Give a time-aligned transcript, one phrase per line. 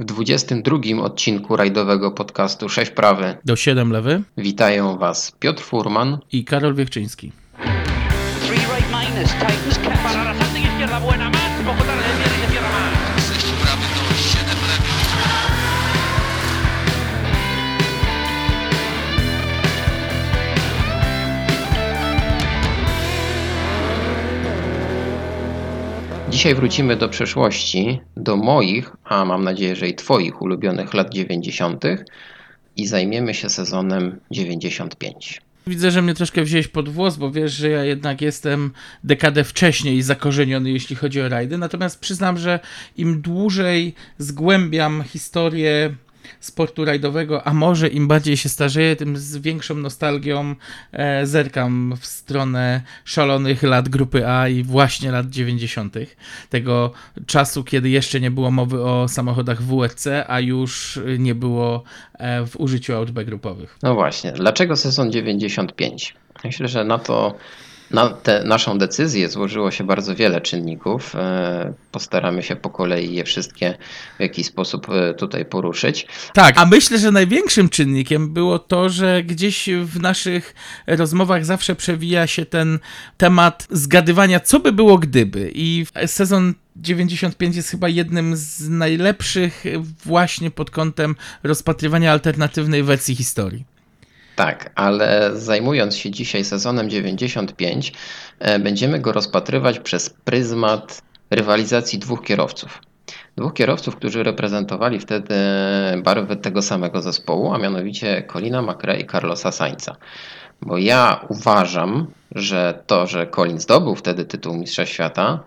[0.00, 3.36] W 22 odcinku rajdowego podcastu 6 prawy.
[3.44, 4.22] Do 7 lewy.
[4.36, 7.32] Witają Was Piotr Furman i Karol Wiechczyński.
[26.40, 31.84] Dzisiaj wrócimy do przeszłości, do moich, a mam nadzieję, że i Twoich ulubionych lat 90.
[32.76, 35.40] i zajmiemy się sezonem 95.
[35.66, 38.70] Widzę, że mnie troszkę wziąłeś pod włos, bo wiesz, że ja jednak jestem
[39.04, 41.58] dekadę wcześniej zakorzeniony, jeśli chodzi o rajdy.
[41.58, 42.60] Natomiast przyznam, że
[42.96, 45.94] im dłużej zgłębiam historię
[46.40, 50.54] sportu rajdowego, a może im bardziej się starzeję, tym z większą nostalgią
[50.92, 55.94] e, zerkam w stronę szalonych lat grupy A i właśnie lat 90.
[56.50, 56.92] Tego
[57.26, 61.82] czasu, kiedy jeszcze nie było mowy o samochodach WRC, a już nie było
[62.14, 63.78] e, w użyciu B grupowych.
[63.82, 66.14] No właśnie, dlaczego sezon 95?
[66.44, 67.34] Myślę, że na to
[67.90, 71.14] na tę naszą decyzję złożyło się bardzo wiele czynników.
[71.16, 73.78] E, postaramy się po kolei je wszystkie
[74.18, 76.06] w jakiś sposób e, tutaj poruszyć.
[76.34, 80.54] Tak, a myślę, że największym czynnikiem było to, że gdzieś w naszych
[80.86, 82.78] rozmowach zawsze przewija się ten
[83.16, 85.50] temat zgadywania, co by było gdyby.
[85.54, 89.64] I sezon 95 jest chyba jednym z najlepszych
[90.04, 93.69] właśnie pod kątem rozpatrywania alternatywnej wersji historii.
[94.40, 97.92] Tak, ale zajmując się dzisiaj sezonem 95,
[98.38, 102.82] e, będziemy go rozpatrywać przez pryzmat rywalizacji dwóch kierowców.
[103.36, 105.34] Dwóch kierowców, którzy reprezentowali wtedy
[106.04, 109.96] barwy tego samego zespołu, a mianowicie Colina McRae i Carlosa Sainza.
[110.62, 115.40] Bo ja uważam, że to, że Colin zdobył wtedy tytuł Mistrza Świata,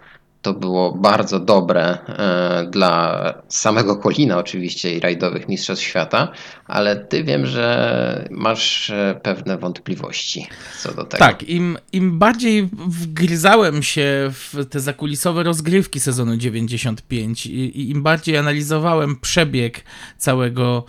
[0.44, 6.31] to było bardzo dobre e, dla samego Kolina oczywiście i rajdowych mistrzostw świata,
[6.66, 10.47] ale ty wiem, że masz e, pewne wątpliwości
[10.80, 11.25] co do tego.
[11.25, 18.04] Tak, im, im bardziej wgryzałem się w te zakulisowe rozgrywki sezonu 95 i, i im
[18.04, 19.83] bardziej analizowałem przebieg
[20.17, 20.86] całego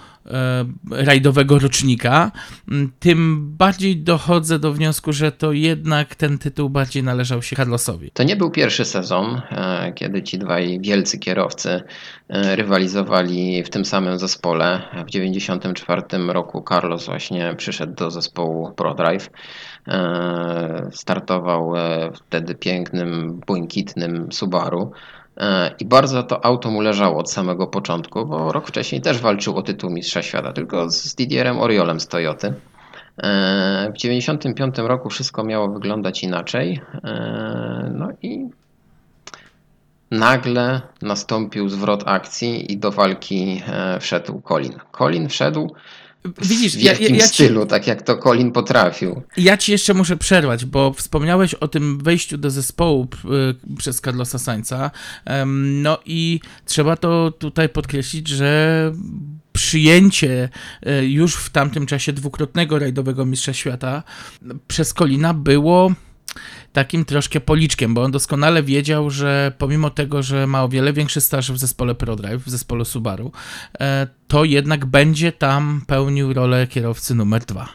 [0.91, 2.31] rajdowego rocznika,
[3.01, 8.11] tym bardziej dochodzę do wniosku, że to jednak ten tytuł bardziej należał się Carlosowi.
[8.11, 11.83] To nie był pierwszy sezon, e, kiedy ci dwaj wielcy kierowcy
[12.29, 14.83] e, rywalizowali w tym samym zespole.
[15.07, 19.31] W 1994 roku Carlos właśnie przyszedł do zespołu ProDrive.
[20.91, 21.73] Startował
[22.15, 24.93] wtedy pięknym, błękitnym Subaru.
[25.37, 29.57] E, I bardzo to auto mu leżało od samego początku, bo rok wcześniej też walczył
[29.57, 32.47] o tytuł Mistrza Świata, tylko z Didierem Oriolem z Toyoty.
[32.47, 32.53] E,
[33.91, 36.81] w 1995 roku wszystko miało wyglądać inaczej.
[37.05, 38.49] E, no i
[40.11, 43.63] nagle nastąpił zwrot akcji i do walki
[44.01, 44.73] wszedł Colin.
[44.93, 45.75] Colin wszedł
[46.43, 49.23] Widzisz, w wielkim ja, ja, stylu, ci, tak jak to Colin potrafił.
[49.37, 54.39] Ja ci jeszcze muszę przerwać, bo wspomniałeś o tym wejściu do zespołu y, przez Carlosa
[54.39, 54.91] Sainza.
[55.47, 58.93] No i trzeba to tutaj podkreślić, że
[59.53, 60.49] przyjęcie
[60.87, 64.03] y, już w tamtym czasie dwukrotnego rajdowego mistrza świata
[64.69, 65.91] przez Colina było
[66.73, 71.21] takim troszkę policzkiem, bo on doskonale wiedział, że pomimo tego, że ma o wiele większy
[71.21, 73.33] staż w zespole ProDrive, w zespole Subaru,
[73.81, 77.69] e, to jednak będzie tam pełnił rolę kierowcy numer dwa.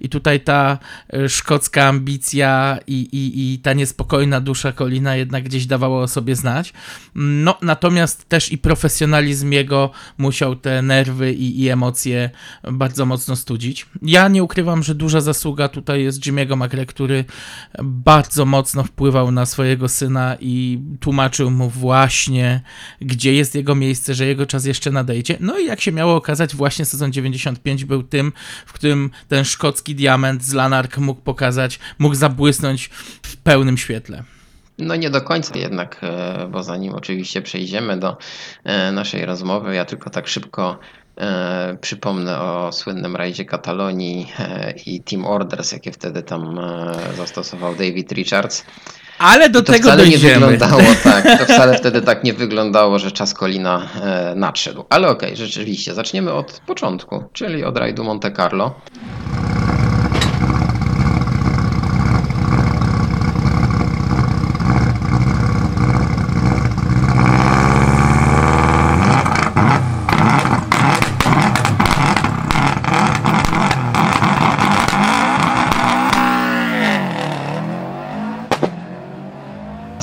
[0.00, 0.78] I tutaj ta
[1.12, 6.36] e, szkocka ambicja i, i, i ta niespokojna dusza Kolina jednak gdzieś dawała o sobie
[6.36, 6.72] znać.
[7.14, 12.30] No, natomiast też i profesjonalizm jego musiał te nerwy i, i emocje
[12.72, 13.86] bardzo mocno studzić.
[14.02, 17.24] Ja nie ukrywam, że duża zasługa tutaj jest Jimmy'ego McRae, który
[17.82, 22.60] bardzo mocno wpływał na swojego syna i tłumaczył mu właśnie,
[23.00, 25.36] gdzie jest jego miejsce, że jego czas jeszcze nadejdzie.
[25.40, 28.32] No i jak się miało okazać, właśnie sezon 95 był tym,
[28.66, 32.90] w którym ten szkocki diament z Lanark mógł pokazać, mógł zabłysnąć
[33.22, 34.22] w pełnym świetle.
[34.78, 38.16] No nie do końca jednak, e, bo zanim oczywiście przejdziemy do
[38.64, 40.78] e, naszej rozmowy, ja tylko tak szybko
[41.18, 44.32] e, przypomnę o słynnym rajdzie Katalonii
[44.86, 46.60] i Team Orders, jakie wtedy tam
[47.16, 48.64] zastosował David Richards.
[49.18, 50.40] Ale do tego wcale dojdziemy.
[50.40, 51.38] nie wyglądało tak.
[51.38, 54.84] To wcale wtedy tak nie wyglądało, że czas Kolina e, nadszedł.
[54.90, 55.94] Ale okej, okay, rzeczywiście.
[55.94, 58.74] Zaczniemy od początku, czyli od rajdu Monte Carlo.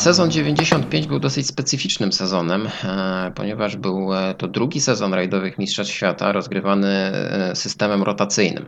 [0.04, 5.94] Sezon 95 był dosyć specyficznym sezonem, e, ponieważ był e, to drugi sezon rajdowych Mistrzostw
[5.94, 8.66] Świata rozgrywany e, systemem rotacyjnym.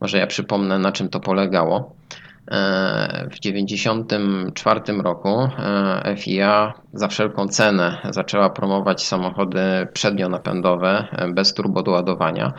[0.00, 1.94] Może ja przypomnę, na czym to polegało.
[3.30, 5.48] W 1994 roku
[6.16, 9.60] FIA za wszelką cenę zaczęła promować samochody
[9.92, 12.52] przednionapędowe bez turbodoładowania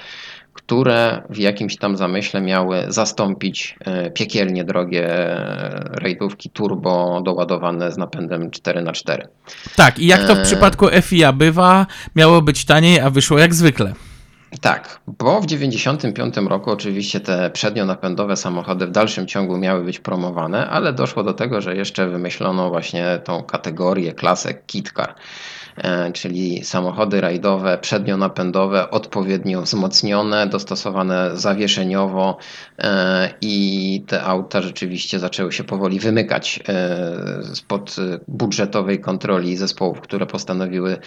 [0.65, 7.97] które w jakimś tam zamyśle miały zastąpić e, piekielnie drogie e, rajdówki turbo doładowane z
[7.97, 9.27] napędem 4x4.
[9.75, 11.85] Tak, i jak to w e, przypadku FIA bywa,
[12.15, 13.93] miało być taniej, a wyszło jak zwykle.
[14.61, 20.69] Tak, bo w 1995 roku oczywiście te przednionapędowe samochody w dalszym ciągu miały być promowane,
[20.69, 25.15] ale doszło do tego, że jeszcze wymyślono właśnie tą kategorię, klasę KitKar.
[25.77, 32.37] E, czyli samochody rajdowe przednionapędowe odpowiednio wzmocnione, dostosowane zawieszeniowo
[32.79, 37.95] e, i te auta rzeczywiście zaczęły się powoli wymykać e, spod
[38.27, 40.97] budżetowej kontroli zespołów, które postanowiły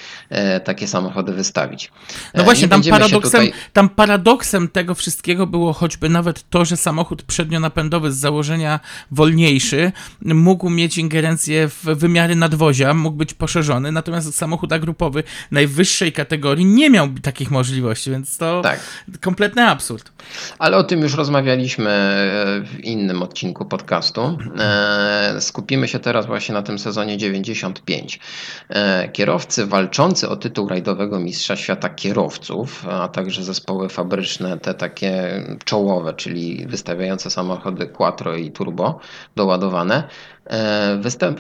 [0.65, 1.93] takie samochody wystawić.
[2.35, 3.53] No właśnie, tam paradoksem, tutaj...
[3.73, 10.71] tam paradoksem tego wszystkiego było choćby nawet to, że samochód przednionapędowy z założenia wolniejszy mógł
[10.71, 16.91] mieć ingerencję w wymiary nadwozia, mógł być poszerzony, natomiast samochód samochód agrupowy najwyższej kategorii nie
[16.91, 18.81] miał takich możliwości, więc to tak.
[19.21, 20.13] kompletny absurd.
[20.59, 24.39] Ale o tym już rozmawialiśmy e, w innym odcinku podcastu.
[24.59, 28.21] E, skupimy się teraz właśnie na tym sezonie 95.
[28.69, 35.43] E, kierowcy walczący o tytuł rajdowego mistrza świata kierowców, a także zespoły fabryczne, te takie
[35.65, 39.01] czołowe, czyli wystawiające samochody quattro i turbo
[39.37, 40.03] doładowane,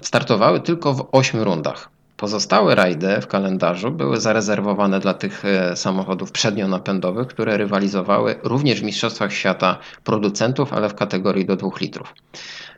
[0.02, 1.93] startowały tylko w 8 rundach.
[2.16, 8.84] Pozostałe rajdy w kalendarzu były zarezerwowane dla tych e, samochodów przednionapędowych, które rywalizowały również w
[8.84, 12.14] Mistrzostwach Świata producentów, ale w kategorii do 2 litrów.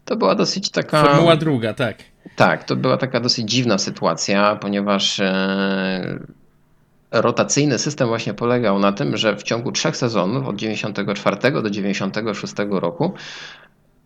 [0.04, 1.04] To była dosyć taka.
[1.04, 1.96] Formuła druga, tak.
[2.36, 6.18] Tak, to była taka dosyć dziwna sytuacja, ponieważ e,
[7.10, 12.54] rotacyjny system właśnie polegał na tym, że w ciągu trzech sezonów od 94 do 96
[12.70, 13.14] roku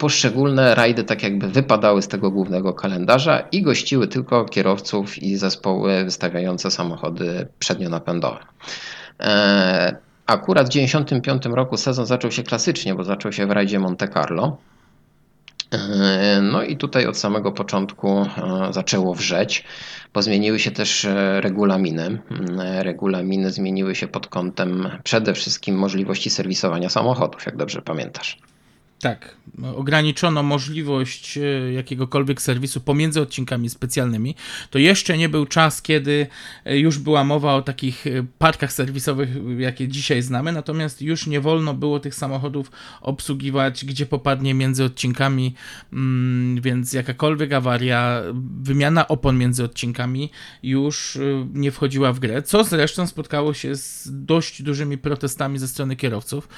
[0.01, 6.05] poszczególne rajdy tak jakby wypadały z tego głównego kalendarza i gościły tylko kierowców i zespoły
[6.05, 8.39] wystawiające samochody przednionapędowe.
[9.21, 14.09] E, akurat w 1995 roku sezon zaczął się klasycznie, bo zaczął się w rajdzie Monte
[14.09, 14.57] Carlo.
[15.73, 18.27] E, no i tutaj od samego początku e,
[18.71, 19.65] zaczęło wrzeć,
[20.15, 21.07] bo zmieniły się też
[21.41, 22.19] regulaminy.
[22.79, 28.39] Regulaminy zmieniły się pod kątem przede wszystkim możliwości serwisowania samochodów, jak dobrze pamiętasz.
[29.01, 29.37] Tak,
[29.77, 34.35] ograniczono możliwość e, jakiegokolwiek serwisu pomiędzy odcinkami specjalnymi.
[34.71, 36.27] To jeszcze nie był czas, kiedy
[36.65, 41.41] e, już była mowa o takich e, parkach serwisowych, jakie dzisiaj znamy, natomiast już nie
[41.41, 42.71] wolno było tych samochodów
[43.01, 45.55] obsługiwać, gdzie popadnie między odcinkami,
[45.93, 48.23] mm, więc jakakolwiek awaria,
[48.63, 50.31] wymiana opon między odcinkami
[50.63, 51.19] już
[51.55, 56.49] nie wchodziła w grę, co zresztą spotkało się z dość dużymi protestami ze strony kierowców.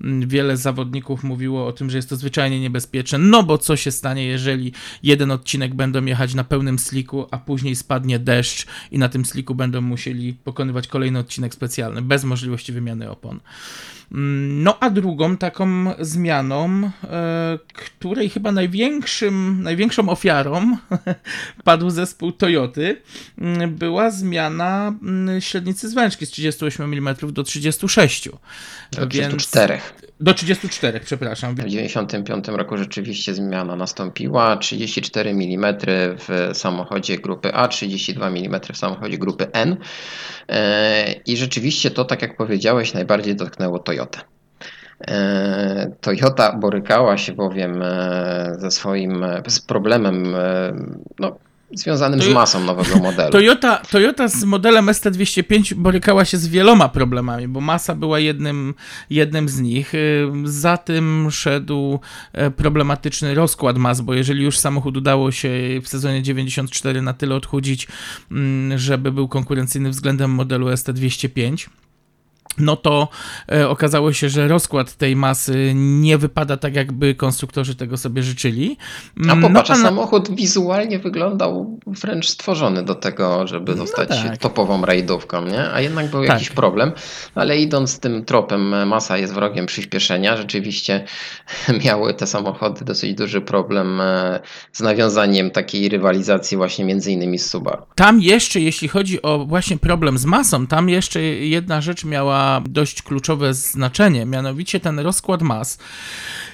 [0.00, 3.90] Mm, wiele zawodników mówiło o tym, że jest to zwyczajnie niebezpieczne, no bo co się
[3.90, 4.72] stanie, jeżeli
[5.02, 9.54] jeden odcinek będą jechać na pełnym sliku, a później spadnie deszcz i na tym sliku
[9.54, 13.40] będą musieli pokonywać kolejny odcinek specjalny, bez możliwości wymiany opon.
[14.12, 20.76] Mm, no a drugą taką zmianą, e, której chyba największym, największą ofiarą
[21.64, 23.02] padł zespół Toyoty,
[23.38, 28.28] mm, była zmiana mm, średnicy zwężki z 38 mm do 36.
[28.92, 29.74] Do 34.
[29.74, 31.54] Więc, do 34, przepraszam.
[31.54, 34.56] W 1995 roku rzeczywiście zmiana nastąpiła.
[34.56, 35.76] 34 mm
[36.18, 39.76] w samochodzie grupy A, 32 mm w samochodzie grupy N.
[40.48, 44.20] E, I rzeczywiście to, tak jak powiedziałeś, najbardziej dotknęło Toyota.
[45.08, 50.34] E, Toyota borykała się bowiem e, ze swoim z problemem
[51.18, 51.38] no,
[51.74, 53.32] związanym z masą nowego modelu.
[53.32, 58.74] Toyota, Toyota z modelem ST205 borykała się z wieloma problemami, bo masa była jednym,
[59.10, 59.94] jednym z nich.
[59.94, 62.00] Y, za tym szedł
[62.32, 65.50] e, problematyczny rozkład mas, bo jeżeli już samochód udało się
[65.82, 67.88] w sezonie 94 na tyle odchudzić,
[68.30, 71.68] mm, żeby był konkurencyjny względem modelu ST205,
[72.60, 73.08] no to
[73.52, 78.76] e, okazało się, że rozkład tej masy nie wypada tak, jakby konstruktorzy tego sobie życzyli.
[79.28, 84.08] A mm, popatrz, no, a samochód wizualnie wyglądał wręcz stworzony do tego, żeby no zostać
[84.24, 84.38] no tak.
[84.38, 85.70] topową rajdówką, nie?
[85.72, 86.28] A jednak był tak.
[86.28, 86.92] jakiś problem,
[87.34, 90.36] ale idąc tym tropem, masa jest wrogiem przyspieszenia.
[90.36, 91.04] Rzeczywiście
[91.84, 94.40] miały te samochody dosyć duży problem e,
[94.72, 97.82] z nawiązaniem takiej rywalizacji właśnie między innymi z Subaru.
[97.94, 103.02] Tam jeszcze, jeśli chodzi o właśnie problem z masą, tam jeszcze jedna rzecz miała dość
[103.02, 105.78] kluczowe znaczenie, mianowicie ten rozkład mas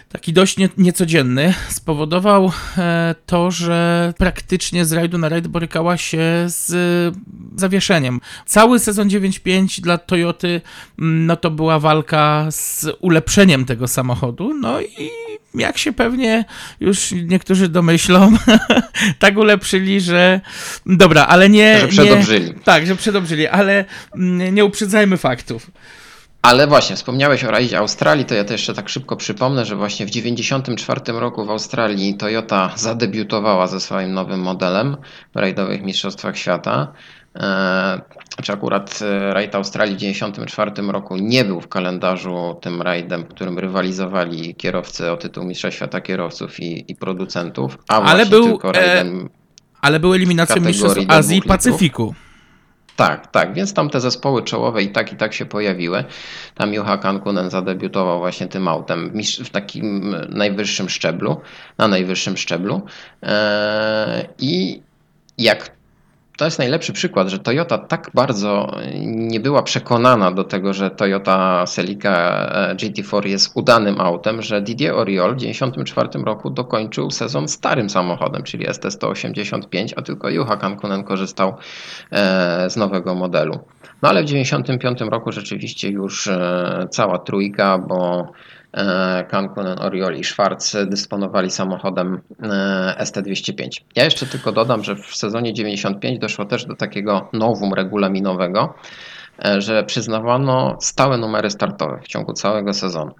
[0.08, 6.22] taki dość nie, niecodzienny, spowodował e, to, że praktycznie z rajdu na rajd borykała się
[6.46, 7.18] z e,
[7.56, 8.20] zawieszeniem.
[8.46, 10.60] Cały sezon 9.5 dla Toyoty
[10.98, 15.10] mm, no to była walka z ulepszeniem tego samochodu, no i
[15.56, 16.44] jak się pewnie
[16.80, 18.32] już niektórzy domyślą,
[19.18, 20.40] tak ulepszyli, że
[20.86, 21.80] dobra, ale nie...
[21.80, 22.46] Że przedobrzyli.
[22.46, 23.84] Nie, tak, że przedobrzyli, ale
[24.14, 25.70] mm, nie uprzedzajmy faktów.
[26.46, 30.06] Ale właśnie, wspomniałeś o rajdzie Australii, to ja to jeszcze tak szybko przypomnę, że właśnie
[30.06, 34.96] w 1994 roku w Australii Toyota zadebiutowała ze swoim nowym modelem
[35.34, 36.92] w rajdowych mistrzostwach świata.
[37.40, 38.00] Eee,
[38.43, 43.28] czy akurat e, rajd Australii w 1994 roku nie był w kalendarzu tym rajdem, w
[43.28, 48.73] którym rywalizowali kierowcy o tytuł Mistrza Świata kierowców i, i producentów, a Ale był, tylko
[48.73, 49.28] rajdem...
[49.81, 51.43] Ale były eliminacje kategorii mistrzostw Azji i.
[51.43, 52.14] Pacyfiku.
[52.97, 56.05] Tak, tak, więc tam te zespoły czołowe i tak i tak się pojawiły.
[56.55, 59.12] Tam Juha Kankunen zadebiutował właśnie tym autem
[59.45, 61.40] w takim najwyższym szczeblu,
[61.78, 62.83] na najwyższym szczeblu.
[64.38, 64.83] I
[65.38, 65.75] jak
[66.37, 71.64] to jest najlepszy przykład, że Toyota tak bardzo nie była przekonana do tego, że Toyota
[71.66, 72.11] Celica
[72.71, 78.43] e, GT4 jest udanym autem, że Didier Oriol w 1994 roku dokończył sezon starym samochodem,
[78.43, 81.55] czyli ST185, a tylko Juha Kankunen korzystał
[82.12, 83.59] e, z nowego modelu.
[84.02, 88.33] No ale w 1995 roku rzeczywiście już e, cała trójka, bo
[88.76, 93.68] e, Kankunen, Oriol i Schwarz dysponowali samochodem e, ST205.
[93.97, 98.75] Ja jeszcze tylko dodam, że w sezonie 95 doszło też do takiego nowum regulaminowego,
[99.45, 103.14] e, że przyznawano stałe numery startowe w ciągu całego sezonu.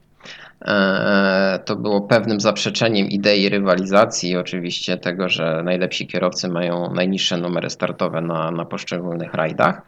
[1.65, 8.21] To było pewnym zaprzeczeniem idei rywalizacji oczywiście tego, że najlepsi kierowcy mają najniższe numery startowe
[8.21, 9.83] na, na poszczególnych rajdach.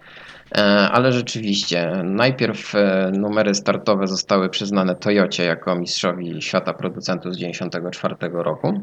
[0.55, 7.37] E, Ale rzeczywiście, najpierw e, numery startowe zostały przyznane Toyocie jako mistrzowi świata producentów z
[7.37, 8.81] 1994 roku.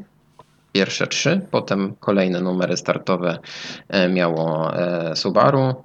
[0.73, 3.39] Pierwsze trzy, potem kolejne numery startowe
[3.89, 4.71] e, miało
[5.15, 5.83] Subaru,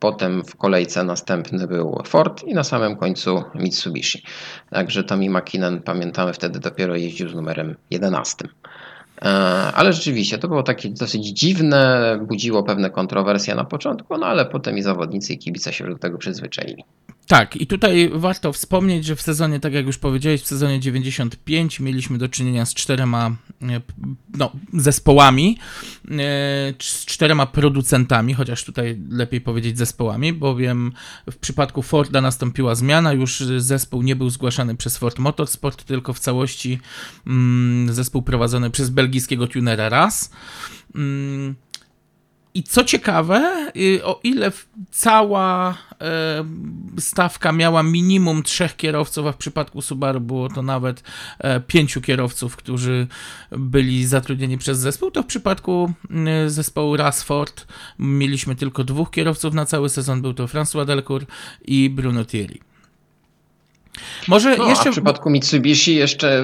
[0.00, 4.22] potem w kolejce następny był Ford i na samym końcu Mitsubishi.
[4.70, 8.44] Także Tommy Makinen, pamiętamy, wtedy dopiero jeździł z numerem 11.
[9.22, 9.28] E,
[9.74, 14.78] Ale rzeczywiście to było takie dosyć dziwne, budziło pewne kontrowersje na początku, no ale potem
[14.78, 16.84] i zawodnicy i kibice się do tego przyzwyczaili.
[17.28, 21.80] Tak, i tutaj warto wspomnieć, że w sezonie, tak jak już powiedziałeś, w sezonie 95
[21.80, 23.80] mieliśmy do czynienia z czterema e,
[24.38, 25.58] no, zespołami,
[26.04, 26.08] e,
[26.78, 30.92] z czterema producentami, chociaż tutaj lepiej powiedzieć zespołami, bowiem
[31.30, 36.18] w przypadku Forda nastąpiła zmiana, już zespół nie był zgłaszany przez Ford Motorsport, tylko w
[36.18, 36.78] całości
[37.26, 40.30] mm, zespół prowadzony przez belgijskiego tunera RAS.
[42.58, 44.52] I co ciekawe, y, o ile
[44.90, 46.44] cała e,
[46.98, 51.02] stawka miała minimum trzech kierowców, a w przypadku Subaru było to nawet
[51.38, 53.06] e, pięciu kierowców, którzy
[53.50, 55.92] byli zatrudnieni przez zespół, to w przypadku
[56.46, 57.66] y, zespołu Rasford
[57.98, 60.22] mieliśmy tylko dwóch kierowców na cały sezon.
[60.22, 61.30] Był to François Delcourt
[61.64, 62.67] i Bruno Thierry.
[64.28, 64.88] Może No, jeszcze.
[64.88, 66.42] A w przypadku Mitsubishi jeszcze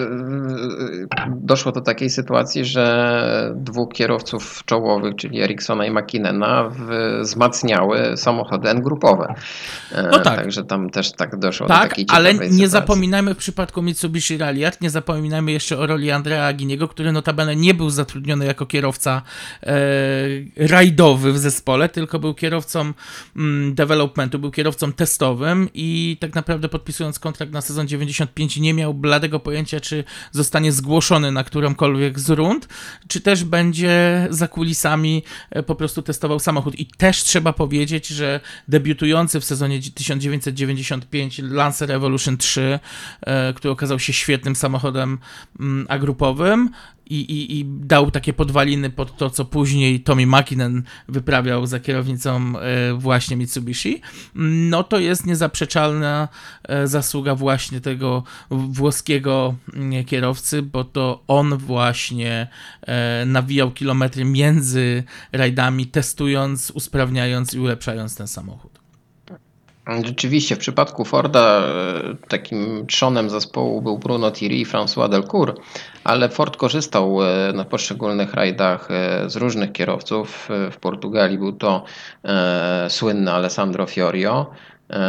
[1.29, 6.71] doszło do takiej sytuacji, że dwóch kierowców czołowych, czyli Ericssona i Makinena,
[7.21, 9.35] wzmacniały samochody N-grupowe.
[9.93, 10.37] E, No tak.
[10.37, 12.67] Także tam też tak doszło do Tak, takiej ale nie sytuacji.
[12.69, 17.75] zapominajmy w przypadku Mitsubishi Ralliart, nie zapominajmy jeszcze o roli Andrea Aginiego, który notabene nie
[17.75, 19.23] był zatrudniony jako kierowca
[19.63, 19.75] e,
[20.57, 22.93] rajdowy w zespole, tylko był kierowcą
[23.37, 28.95] mm, developmentu, był kierowcą testowym i tak naprawdę podpisując kontrakt na sezon 95 nie miał
[28.95, 32.69] bladego pojęcia, czy zostanie zgłoszony na którąkolwiek z rund,
[33.09, 36.79] czy też będzie za kulisami e, po prostu testował samochód.
[36.79, 42.79] I też trzeba powiedzieć, że debiutujący w sezonie 1995 Lancer Evolution 3,
[43.21, 45.19] e, który okazał się świetnym samochodem
[45.61, 46.71] mm, agrupowym
[47.07, 52.59] i, i, i dał takie podwaliny pod to, co później Tommy Makinen wyprawiał za kierownicą
[52.59, 54.01] e, właśnie Mitsubishi,
[54.35, 56.29] no to jest niezaprzeczalna
[56.63, 62.49] e, zasługa właśnie tego włoskiego mm, kierowcy, bo to on właśnie
[62.83, 68.84] e, nawijał kilometry między rajdami, testując, usprawniając i ulepszając ten samochód.
[70.05, 71.63] Rzeczywiście, w przypadku Forda e,
[72.29, 75.61] takim trzonem zespołu był Bruno Thierry i François Delcourt,
[76.05, 80.49] ale Ford korzystał e, na poszczególnych rajdach e, z różnych kierowców.
[80.71, 81.85] W Portugalii był to
[82.89, 84.51] słynny Alessandro Fiorio,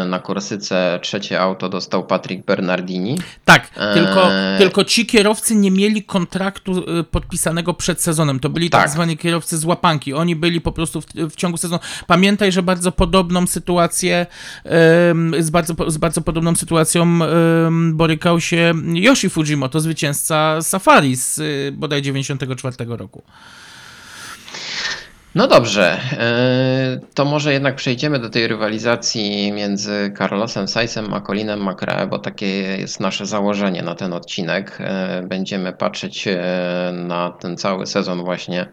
[0.06, 3.18] Na Korsyce trzecie auto dostał Patrick Bernardini.
[3.46, 4.58] Tak, tylko, Eee.
[4.58, 8.40] tylko ci kierowcy nie mieli kontraktu y, podpisanego przed sezonem.
[8.40, 8.90] To byli tak, Tak.
[8.90, 10.14] zwani kierowcy z łapanki.
[10.14, 11.82] Oni byli po prostu w, w ciągu sezonu.
[12.08, 14.26] Pamiętaj, że bardzo podobną sytuację,
[15.40, 17.20] z, bardzo, z bardzo podobną sytuacją
[17.94, 21.42] borykał się Yoshi Fujimoto, zwycięzca Safari z
[21.76, 23.24] bodaj 94 roku.
[25.36, 31.64] No dobrze, e, to może jednak przejdziemy do tej rywalizacji między Carlosem Sainzem a Colinem
[31.70, 34.78] McRae, bo takie jest nasze założenie na ten odcinek.
[34.80, 36.40] E, Będziemy patrzeć e,
[36.94, 38.68] na ten cały sezon właśnie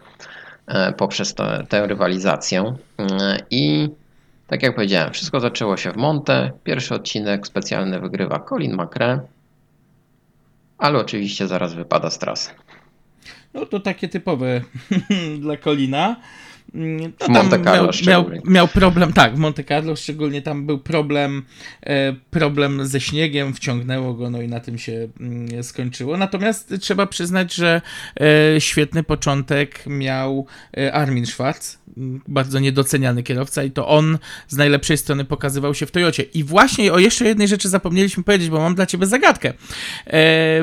[0.96, 2.74] poprzez tę- tę rywalizację.
[3.50, 3.88] I
[4.46, 6.50] tak jak powiedziałem, wszystko zaczęło się w Monte.
[6.64, 9.20] Pierwszy odcinek specjalny wygrywa Colin McRae,
[10.78, 12.50] ale oczywiście zaraz wypada z trasy.
[13.54, 14.60] No to takie typowe
[15.40, 16.16] dla Colina.
[16.74, 20.78] No, W Monte Carlo miał, miał, miał problem, tak, w Monte Carlo szczególnie tam był
[20.78, 21.42] problem,
[21.82, 26.16] e, problem ze śniegiem, wciągnęło go, no i na tym się mm, skończyło.
[26.16, 27.80] Natomiast trzeba przyznać, że
[28.20, 31.78] e, świetny początek miał e, Armin Schwarz,
[32.28, 36.22] bardzo niedoceniany kierowca i to on z najlepszej strony pokazywał się w Toyocie.
[36.22, 39.52] I właśnie o jeszcze jednej rzeczy zapomnieliśmy powiedzieć, bo mam dla ciebie zagadkę.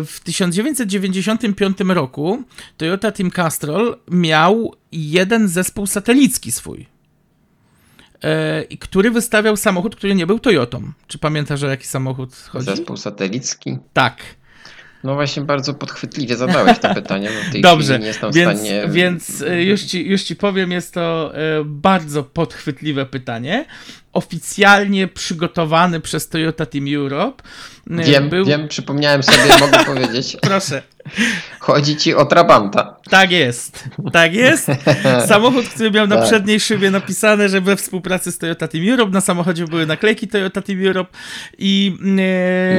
[0.06, 2.44] W 1995 roku
[2.78, 6.86] Toyota Team Castrol miał jeden zespół satelicki swój,
[8.24, 10.92] e, i który wystawiał samochód, który nie był Toyotą.
[11.08, 12.66] Czy pamiętasz, o jaki samochód chodzi?
[12.66, 13.78] Zespół satelicki.
[13.94, 14.22] Tak.
[15.04, 18.60] No właśnie bardzo podchwytliwie zadałeś to pytanie, bo w tej Dobrze, chwili nie jestem więc,
[18.60, 18.88] w stanie...
[18.88, 23.66] więc e, już, ci, już ci powiem, jest to e, bardzo podchwytliwe pytanie.
[24.14, 27.44] Oficjalnie przygotowany przez Toyota Team Europe.
[27.92, 28.46] e, Wiem, był...
[28.46, 30.38] wiem, przypomniałem sobie, mogę powiedzieć.
[30.42, 30.82] Proszę.
[31.60, 32.96] Chodzi ci o Trabanta.
[33.10, 34.68] Tak jest, tak jest.
[35.28, 36.26] Samochód, który miał na Tak.
[36.26, 40.62] przedniej szybie napisane, że we współpracy z Toyota Team Europe, na samochodzie były naklejki Toyota
[40.62, 41.18] Team Europe
[41.58, 41.98] i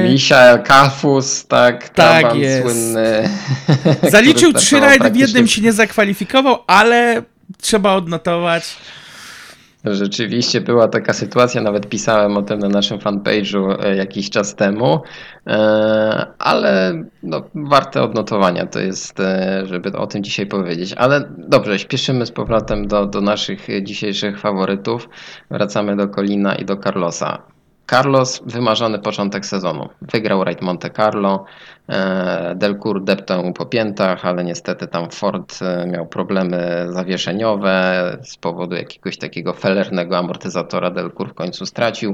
[0.03, 2.63] e, Michael Kafus, tak, Tak Trabant jest.
[2.63, 3.29] słynny.
[4.09, 7.21] zaliczył trzy rajdy, w jednym się nie zakwalifikował, ale
[7.61, 8.75] trzeba odnotować.
[9.85, 15.01] Rzeczywiście była taka sytuacja, nawet pisałem o tym na naszym fanpage'u e, jakiś czas temu,
[15.47, 20.93] e, ale no, warte odnotowania to jest, e, żeby o tym dzisiaj powiedzieć.
[20.93, 25.09] Ale dobrze, śpieszymy z powrotem do, do naszych dzisiejszych faworytów.
[25.51, 27.51] Wracamy do Colina i do Carlosa.
[27.91, 29.89] Carlos, wymarzony początek sezonu.
[30.01, 31.45] Wygrał Raid Monte Carlo.
[31.89, 38.37] e, Delcourt deptał mu po piętach, ale niestety tam Ford e, miał problemy zawieszeniowe z
[38.37, 40.91] powodu jakiegoś takiego felernego amortyzatora.
[40.91, 42.13] Delcourt w końcu stracił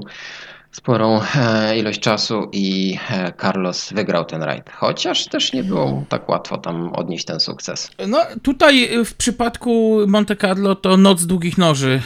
[0.72, 4.70] sporą e, ilość czasu i e, Carlos wygrał ten rajd.
[4.70, 7.92] Chociaż też nie było tak łatwo tam odnieść ten sukces.
[8.08, 12.02] No tutaj y, w przypadku Monte Carlo to noc długich noży.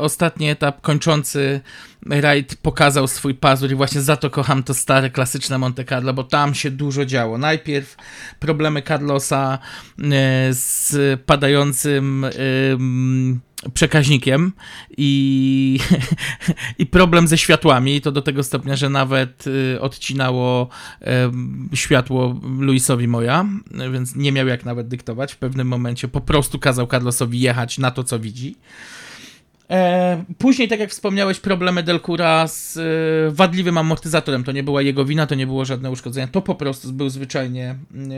[0.00, 1.60] Ostatni etap kończący
[2.06, 6.24] rajd pokazał swój pazur i właśnie za to kocham to stare, klasyczne Monte Carlo, bo
[6.24, 7.38] tam się dużo działo.
[7.38, 7.96] Najpierw
[8.40, 9.58] problemy Carlosa
[10.50, 13.40] z padającym ym,
[13.74, 14.52] przekaźnikiem
[14.96, 15.80] i,
[16.78, 18.00] i problem ze światłami.
[18.00, 20.68] To do tego stopnia, że nawet y, odcinało
[21.74, 23.46] światło Luisowi Moja,
[23.92, 25.32] więc nie miał jak nawet dyktować.
[25.32, 28.56] W pewnym momencie po prostu kazał Carlosowi jechać na to, co widzi.
[29.70, 32.80] E, później, tak jak wspomniałeś, problemy Delcura z e,
[33.30, 34.44] wadliwym amortyzatorem.
[34.44, 36.28] To nie była jego wina, to nie było żadne uszkodzenie.
[36.28, 37.74] To po prostu był zwyczajnie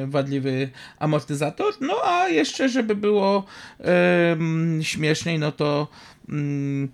[0.06, 1.74] wadliwy amortyzator.
[1.80, 3.44] No a jeszcze, żeby było
[4.82, 5.88] śmieszniej, no to
[6.28, 6.88] mm,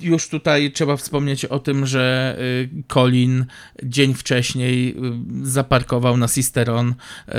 [0.00, 3.46] już tutaj trzeba wspomnieć o tym, że y, Colin
[3.82, 4.96] dzień wcześniej
[5.42, 6.94] y, zaparkował na Sisteron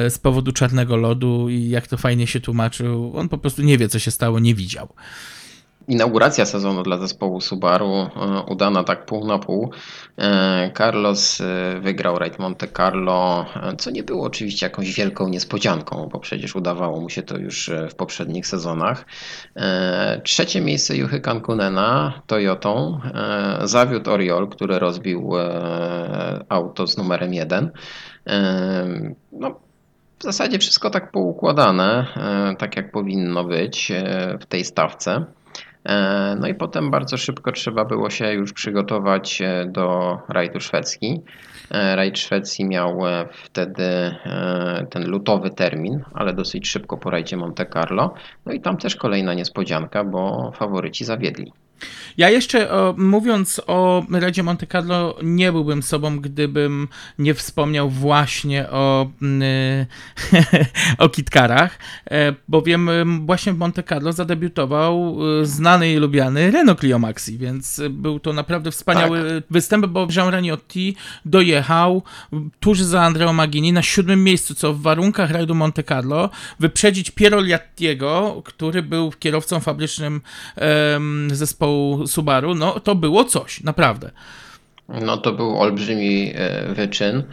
[0.06, 3.78] y, z powodu czarnego lodu i jak to fajnie się tłumaczył, on po prostu nie
[3.78, 4.88] wie, co się stało, nie widział.
[5.88, 8.10] Inauguracja sezonu dla zespołu Subaru e,
[8.48, 9.72] udana tak pół na pół.
[10.18, 13.46] E, Carlos e, wygrał Raid Monte Carlo,
[13.78, 17.96] co nie było oczywiście jakąś wielką niespodzianką, bo przecież udawało mu się to już w
[17.96, 19.06] poprzednich sezonach.
[20.24, 23.00] Trzecie miejsce Juchy Kankunena Toyotą
[23.64, 25.32] zawiódł Oriol, który rozbił
[26.50, 27.72] auto z numerem 1.
[29.32, 29.60] No,
[30.20, 32.06] w zasadzie wszystko tak poukładane,
[32.58, 33.92] tak jak powinno być
[34.40, 35.26] w tej stawce.
[35.86, 41.22] E, No i potem bardzo szybko trzeba było się już przygotować e, do rajdu szwedzki.
[41.72, 43.00] E, Rajd Szwecji miał
[43.44, 44.16] wtedy
[44.90, 48.14] ten lutowy termin, ale dosyć szybko po rajdzie Monte Carlo.
[48.46, 51.52] No i tam też kolejna niespodzianka, bo faworyci zawiedli.
[52.18, 56.88] Ja jeszcze o, mówiąc o rajdzie Monte Carlo, nie byłbym sobą, gdybym
[57.20, 59.86] nie wspomniał właśnie o, y,
[61.04, 61.80] o kitkarach,
[62.12, 62.90] e, bowiem
[63.26, 68.34] właśnie w Monte Carlo zadebiutował y, znany i lubiany Renault Clio Maxi, więc był to
[68.34, 69.44] naprawdę wspaniały tak.
[69.50, 72.04] występ, bo Jean Raniotti dojechał
[72.60, 77.42] tuż za Andreo Magini na siódmym miejscu, co w warunkach rajdu Monte Carlo wyprzedzić Piero
[77.42, 80.22] Liattiego, który był kierowcą fabrycznym
[81.32, 81.65] zespołu
[82.08, 84.12] Subaru, no to było coś, naprawdę.
[84.90, 87.24] No to był olbrzymi e, wyczyn.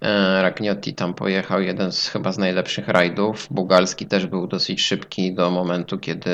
[0.00, 3.48] E, Ragnotti tam pojechał jeden z chyba z najlepszych rajdów.
[3.50, 6.30] Bugalski też był dosyć szybki do momentu, kiedy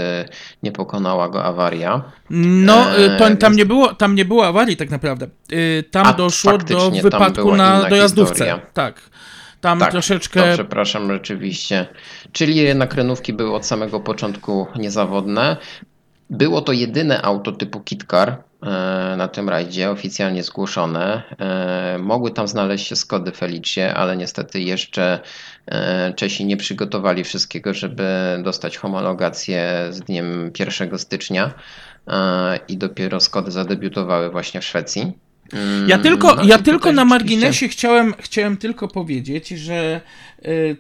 [0.62, 2.03] nie pokonała go awaria.
[2.31, 5.27] No, e, to, tam, nie było, tam nie było awarii tak naprawdę.
[5.90, 8.35] Tam A, doszło do wypadku na dojazdówce.
[8.35, 8.61] Historia.
[8.73, 9.11] Tak.
[9.61, 10.49] Tam tak, troszeczkę.
[10.49, 11.87] To przepraszam, rzeczywiście.
[12.33, 15.57] Czyli jednak renówki były od samego początku niezawodne.
[16.31, 18.37] Było to jedyne auto typu KitKar e,
[19.17, 21.23] na tym rajdzie oficjalnie zgłoszone.
[21.38, 25.21] E, mogły tam znaleźć się Skody Felicie, ale niestety jeszcze
[25.67, 28.05] e, Czesi nie przygotowali wszystkiego, żeby
[28.45, 31.55] dostać homologację z dniem 1 stycznia
[32.69, 35.12] i dopiero Skody zadebiutowały właśnie w Szwecji.
[35.87, 40.01] Ja tylko, no ja tylko na marginesie chciałem, chciałem tylko powiedzieć, że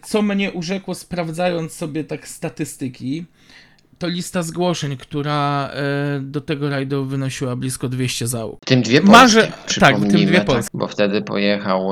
[0.02, 3.24] co mnie urzekło sprawdzając sobie tak statystyki,
[3.98, 8.60] to lista zgłoszeń, która e, do tego rajdu wynosiła blisko 200 załóg.
[8.62, 9.52] W tym dwie Polskie, Marze...
[9.80, 10.72] Tak, w tym dwie Polskie.
[10.72, 11.90] Tak, bo wtedy pojechał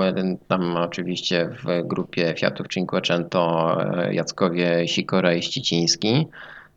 [0.49, 6.27] tam oczywiście w grupie Fiatów Cinquecento e, Jackowie Sikora i Ściciński.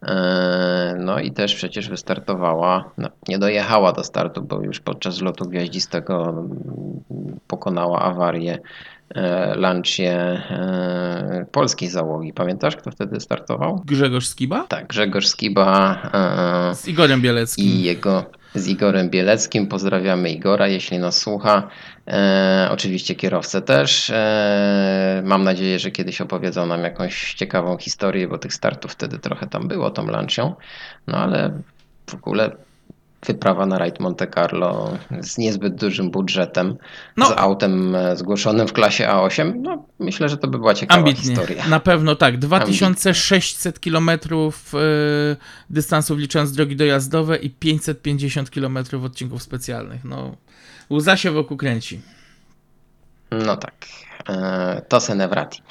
[0.06, 5.46] E, no i też przecież wystartowała, no, nie dojechała do startu, bo już podczas lotu
[5.46, 6.46] gwiaździstego
[7.48, 8.60] pokonała awarię
[9.56, 12.34] lunchie e, polskiej załogi.
[12.34, 13.82] Pamiętasz, kto wtedy startował?
[13.86, 14.66] Grzegorz Skiba?
[14.68, 15.98] Tak, Grzegorz Skiba.
[16.72, 17.66] E, z Igorem Bieleckim.
[17.66, 19.68] I jego z Igorem Bieleckim.
[19.68, 21.68] Pozdrawiamy Igora, jeśli nas słucha.
[22.08, 24.10] E, oczywiście kierowcę też.
[24.10, 29.48] E, mam nadzieję, że kiedyś opowiedzą nam jakąś ciekawą historię, bo tych startów wtedy trochę
[29.48, 30.56] tam było tą lunchią.
[31.08, 31.52] No ale
[32.10, 32.52] w ogóle
[33.26, 36.78] wyprawa na rajd Monte Carlo z niezbyt dużym budżetem,
[37.18, 41.00] no, z autem e, zgłoszonym w klasie A8, no myślę, że to by była ciekawa
[41.00, 41.36] ambitnie.
[41.36, 41.68] historia.
[41.68, 42.38] Na pewno tak.
[42.38, 44.18] 2600 km y,
[45.70, 50.04] dystansów licząc drogi dojazdowe i 550 km odcinków specjalnych.
[50.06, 50.36] No,
[50.90, 52.02] łza się wokół kręci.
[53.32, 53.76] No tak.
[54.30, 55.62] E, to se nevrati.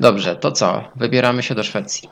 [0.00, 0.84] Dobrze, to co?
[0.96, 2.08] Wybieramy się do Szwecji.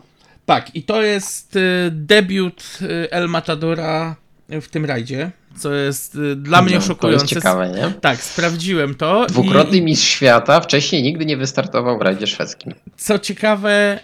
[0.46, 1.58] Tak, i to jest
[1.90, 2.78] debiut
[3.10, 4.16] El Matadora
[4.48, 7.26] w tym rajdzie, co jest y, dla mnie szokujące.
[7.26, 8.00] To jest ciekawe, nie?
[8.00, 9.26] Tak, sprawdziłem to.
[9.26, 9.82] Dwukrotny i...
[9.82, 12.72] mistrz świata, wcześniej nigdy nie wystartował w rajdzie szwedzkim.
[12.96, 14.00] Co ciekawe,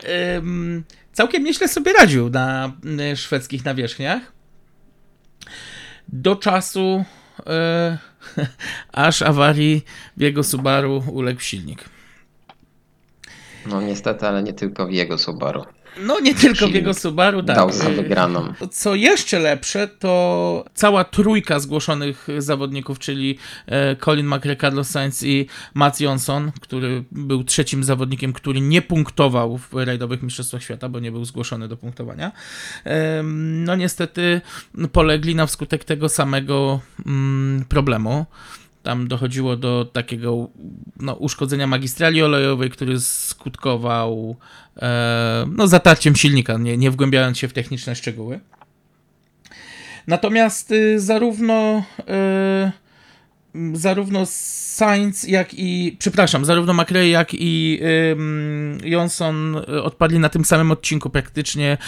[1.13, 2.73] całkiem nieźle sobie radził na
[3.13, 4.33] y, szwedzkich nawierzchniach.
[6.09, 7.05] Do czasu
[7.39, 7.43] y,
[8.93, 9.85] aż awarii
[10.17, 11.85] w jego Subaru uległ silnik.
[13.67, 15.65] No niestety, ale nie tylko w jego Subaru.
[15.99, 17.57] No nie tylko w jego Subaru, tak.
[17.57, 18.55] Dał za wygraną.
[18.71, 25.47] Co jeszcze lepsze, to cała trójka zgłoszonych zawodników, czyli e, Colin McRae, Carlos Sainz i
[25.75, 31.13] Mats Johnson, który był trzecim zawodnikiem, który nie punktował w rajdowych Mistrzostwach Świata, bo nie
[31.13, 32.33] był zgłoszony do punktowania.
[33.33, 34.41] No niestety
[34.93, 38.27] polegli na wskutek tego samego mm, problemu.
[38.83, 40.49] Tam dochodziło do takiego
[41.01, 42.97] no, uszkodzenia magistrali olejowej, który
[43.41, 44.37] skutkował
[44.83, 48.41] e, no, zatarciem silnika, nie, nie wgłębiając się w techniczne szczegóły.
[50.07, 52.73] Natomiast y, zarówno y,
[53.73, 57.81] zarówno Sainz, jak i, przepraszam, zarówno McRae, jak i
[58.13, 61.79] ym, Johnson odpadli na tym samym odcinku, praktycznie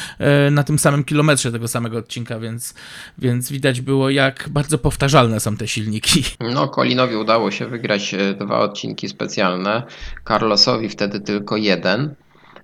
[0.46, 2.74] y, na tym samym kilometrze tego samego odcinka, więc,
[3.18, 6.24] więc widać było, jak bardzo powtarzalne są te silniki.
[6.54, 9.82] No, Colinowi udało się wygrać e, dwa odcinki specjalne,
[10.28, 12.14] Carlosowi wtedy tylko jeden.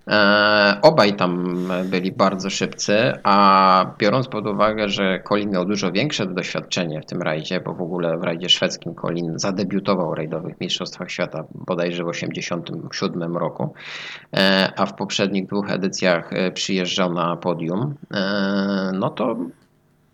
[0.08, 1.44] E, obaj tam
[1.84, 7.22] byli bardzo szybcy, a biorąc pod uwagę, że Colin miał dużo większe doświadczenie w tym
[7.22, 12.12] rajdzie, bo w ogóle w rajdzie szwedzkim Colin zadebiutował w rajdowych mistrzostwach świata bodajże w
[12.12, 13.74] 1987 roku,
[14.36, 17.94] e, a w poprzednich dwóch edycjach e, przyjeżdżał na podium,
[18.92, 19.36] no to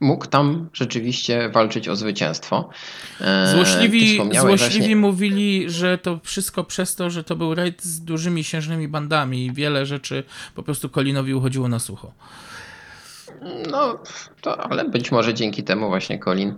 [0.01, 2.69] mógł tam rzeczywiście walczyć o zwycięstwo.
[3.21, 4.97] E, złośliwi, złośliwi właśnie...
[4.97, 9.53] mówili, że to wszystko przez to, że to był rajd z dużymi księżnymi bandami i
[9.53, 12.13] wiele rzeczy po prostu Colinowi uchodziło na sucho.
[13.71, 13.99] No,
[14.41, 16.55] to, ale być może dzięki temu właśnie Colin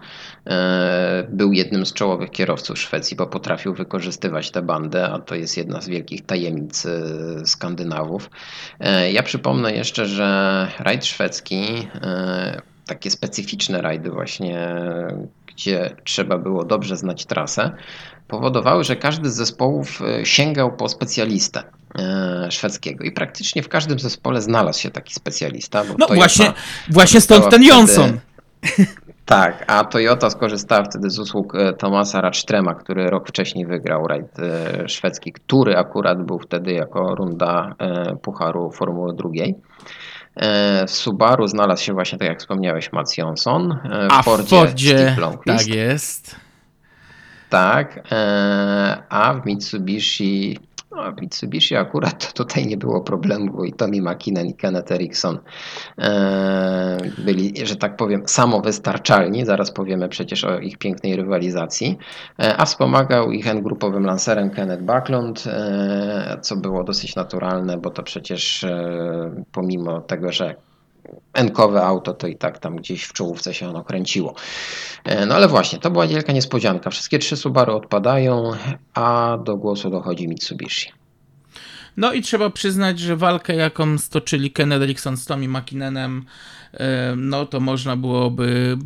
[0.46, 5.56] e, był jednym z czołowych kierowców Szwecji, bo potrafił wykorzystywać tę bandę, a to jest
[5.56, 8.30] jedna z wielkich tajemnic e, Skandynawów.
[8.80, 14.76] E, ja przypomnę jeszcze, że rajd szwedzki e, takie specyficzne rajdy właśnie,
[15.46, 17.70] gdzie trzeba było dobrze znać trasę,
[18.28, 21.62] powodowały, że każdy z zespołów e, sięgał po specjalistę
[21.98, 25.82] e, szwedzkiego i praktycznie w każdym zespole znalazł się taki specjalista.
[25.98, 26.52] no właśnie,
[26.90, 28.18] właśnie stąd ten Johnson.
[29.26, 34.36] Tak, a Toyota skorzystała wtedy z usług e, Tomasa Ratschtrema, który rok wcześniej wygrał rajd
[34.86, 37.74] szwedzki, który akurat był wtedy jako runda
[38.22, 39.54] Pucharu Formuły drugiej.
[40.86, 43.78] W Subaru znalazł się właśnie, tak jak wspomniałeś, Mats Jonsson.
[44.10, 46.36] W a Fordzie, Fordzie tak jest.
[47.50, 50.58] Tak, e, a w Mitsubishi,
[50.96, 55.38] no Mitsubishi akurat tutaj nie było problemu, bo i Tommy McKinnon i Kenneth Erickson
[55.98, 59.44] e, byli, że tak powiem, samowystarczalni.
[59.44, 61.98] Zaraz powiemy przecież o ich pięknej rywalizacji.
[62.38, 65.44] E, a wspomagał ich grupowym lancerem Kenneth Backlund,
[66.40, 68.66] co było dosyć naturalne, bo to przecież
[69.52, 70.54] pomimo tego, że
[71.34, 74.34] enkowe auto, to i tak tam gdzieś w czołówce się ono kręciło.
[75.04, 76.90] E, no ale właśnie, to była wielka niespodzianka.
[76.90, 78.52] Wszystkie trzy Subaru odpadają,
[78.94, 80.95] a do głosu dochodzi Mitsubishi.
[81.96, 86.24] No i trzeba przyznać, że walkę, jaką stoczyli Ken Erickson z Tommy McKinnonem,
[87.16, 88.76] no to można byłoby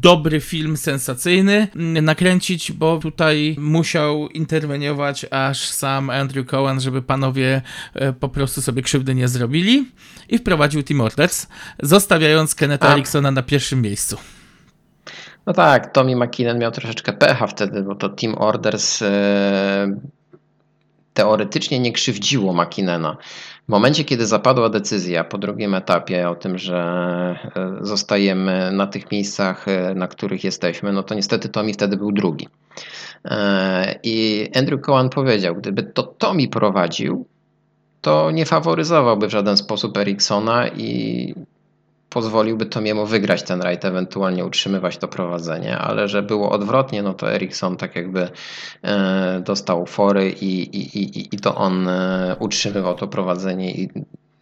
[0.00, 1.68] dobry film sensacyjny
[2.02, 7.62] nakręcić, bo tutaj musiał interweniować aż sam Andrew Cohen, żeby panowie
[7.94, 9.88] e, po prostu sobie krzywdy nie zrobili
[10.28, 11.46] i wprowadził Team Orders,
[11.82, 14.16] zostawiając Kenneta Ericksona na pierwszym miejscu.
[15.46, 19.06] No tak, Tommy McKinnon miał troszeczkę pecha wtedy, bo to Team Orders e,
[21.14, 23.16] teoretycznie nie krzywdziło McKinnona.
[23.66, 26.78] W momencie, kiedy zapadła decyzja po drugim etapie o tym, że
[27.56, 32.12] e, zostajemy na tych miejscach, e, na których jesteśmy, no to niestety Tommy wtedy był
[32.12, 32.48] drugi.
[33.24, 37.26] E, I Andrew Cohen powiedział, gdyby to Tommy prowadził,
[38.00, 41.34] to nie faworyzowałby w żaden sposób Eriksona i
[42.10, 47.32] pozwoliłby Tomiemu wygrać ten rajd, ewentualnie utrzymywać to prowadzenie, ale że było odwrotnie, no to
[47.32, 48.28] Eriksson tak jakby
[48.82, 53.88] e, dostał fory i, i, i, i to on e, utrzymywał to prowadzenie i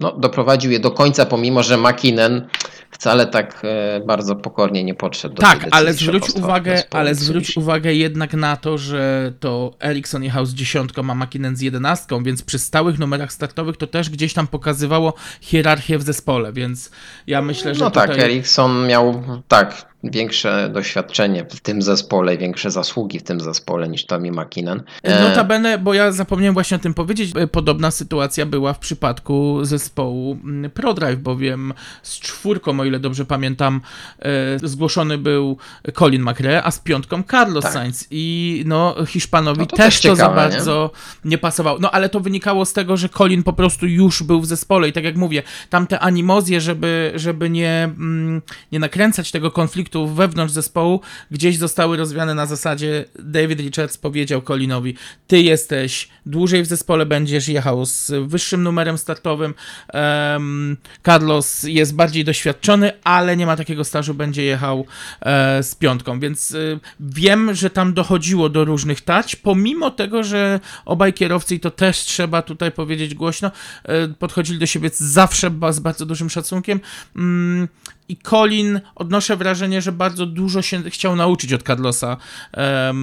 [0.03, 2.43] no, doprowadził je do końca, pomimo że McKinnon
[2.91, 7.95] wcale tak e, bardzo pokornie nie podszedł do Tak, ale zwróć uwagę, ale zwróć uwagę
[7.95, 12.59] jednak na to, że to Ericsson jechał z dziesiątką, a McKinnon z jedenastką, więc przy
[12.59, 16.91] stałych numerach startowych to też gdzieś tam pokazywało hierarchię w zespole, więc
[17.27, 18.09] ja myślę, że No tutaj...
[18.09, 24.07] tak, Ericsson miał, tak, większe doświadczenie w tym zespole, większe zasługi w tym zespole niż
[24.07, 24.83] Tommy McKinnon.
[25.03, 29.65] E, Notabene, bo ja zapomniałem właśnie o tym powiedzieć, e, podobna sytuacja była w przypadku
[29.65, 33.81] zespołu mm, ProDrive, bowiem z czwórką, o ile dobrze pamiętam,
[34.19, 35.57] e, zgłoszony był
[35.99, 37.73] Colin McRae, a z piątką Carlos tak.
[37.73, 40.91] Sainz i no Hiszpanowi no to też, też ciekawe, to za bardzo
[41.25, 41.31] nie?
[41.31, 41.79] nie pasowało.
[41.79, 44.93] No ale to wynikało z tego, że Colin po prostu już był w zespole i
[44.93, 50.55] tak jak mówię, tamte animozje, żeby, żeby nie, mm, nie nakręcać tego konfliktu konfliktów wewnątrz
[50.55, 51.01] zespołu
[51.31, 54.95] gdzieś zostały rozwiane na zasadzie David Richards powiedział Colinowi,
[55.27, 59.55] ty jesteś dłużej w zespole, będziesz jechał z wyższym numerem startowym,
[59.95, 64.87] um, Carlos jest bardziej doświadczony, ale nie ma takiego stażu, będzie jechał
[65.21, 70.61] e, z piątką, więc e, wiem, że tam dochodziło do różnych tać, pomimo tego, że
[70.85, 73.51] obaj kierowcy, i to też trzeba tutaj powiedzieć głośno,
[73.85, 76.81] e, podchodzili do siebie zawsze z bardzo dużym szacunkiem,
[77.17, 77.69] mm,
[78.13, 82.17] i Colin odnoszę wrażenie, że bardzo dużo się chciał nauczyć od Carlosa,
[82.57, 82.97] um,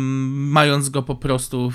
[0.49, 1.71] mając go po prostu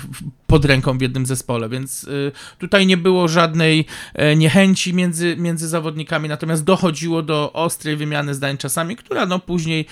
[0.47, 5.67] pod ręką w jednym zespole, więc y, tutaj nie było żadnej e, niechęci między, między
[5.67, 9.85] zawodnikami, natomiast dochodziło do ostrej wymiany zdań czasami, która no później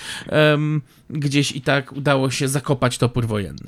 [1.09, 3.67] gdzieś i tak udało się zakopać topór wojenny.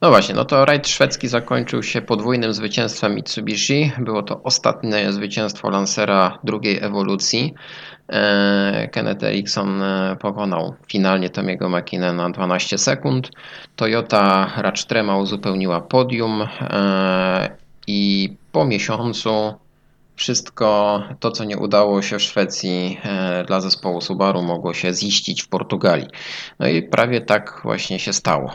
[0.00, 3.92] No właśnie, no to rajd szwedzki zakończył się podwójnym zwycięstwem Mitsubishi.
[3.98, 7.54] Było to ostatnie zwycięstwo Lancera drugiej ewolucji.
[8.08, 13.30] E, Kenneth Erickson e, pokonał finalnie Tomiego Makinę na 12 sekund.
[13.76, 17.56] Toyota Racz-Trema uzupełniła podium e,
[17.86, 19.54] i po miesiącu
[20.16, 23.00] wszystko to, co nie udało się w Szwecji
[23.46, 26.08] dla zespołu Subaru, mogło się ziścić w Portugalii.
[26.58, 28.52] No i prawie tak właśnie się stało,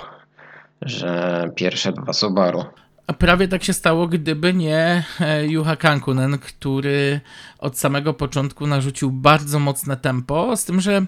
[0.81, 2.65] że pierwsze dwa Subaru
[3.07, 7.21] a prawie tak się stało, gdyby nie e, Juha Kankunen, który
[7.59, 11.05] od samego początku narzucił bardzo mocne tempo, z tym, że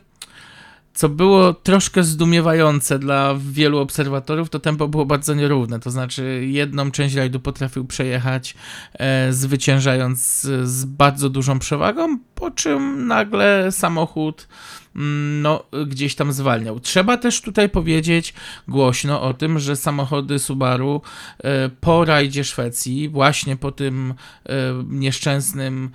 [0.94, 5.80] co było troszkę zdumiewające dla wielu obserwatorów, to tempo było bardzo nierówne.
[5.80, 8.56] To znaczy, jedną część rajdu potrafił przejechać,
[8.94, 14.48] e, zwyciężając z, bardzo dużą przewagą, po czym nagle samochód
[14.96, 16.80] no, gdzieś tam zwalniał.
[16.80, 18.34] Trzeba też tutaj powiedzieć
[18.68, 21.02] głośno o tym, że samochody Subaru
[21.44, 24.14] e, po rajdzie Szwecji, właśnie po tym
[24.46, 24.54] e,
[24.88, 25.92] nieszczęsnym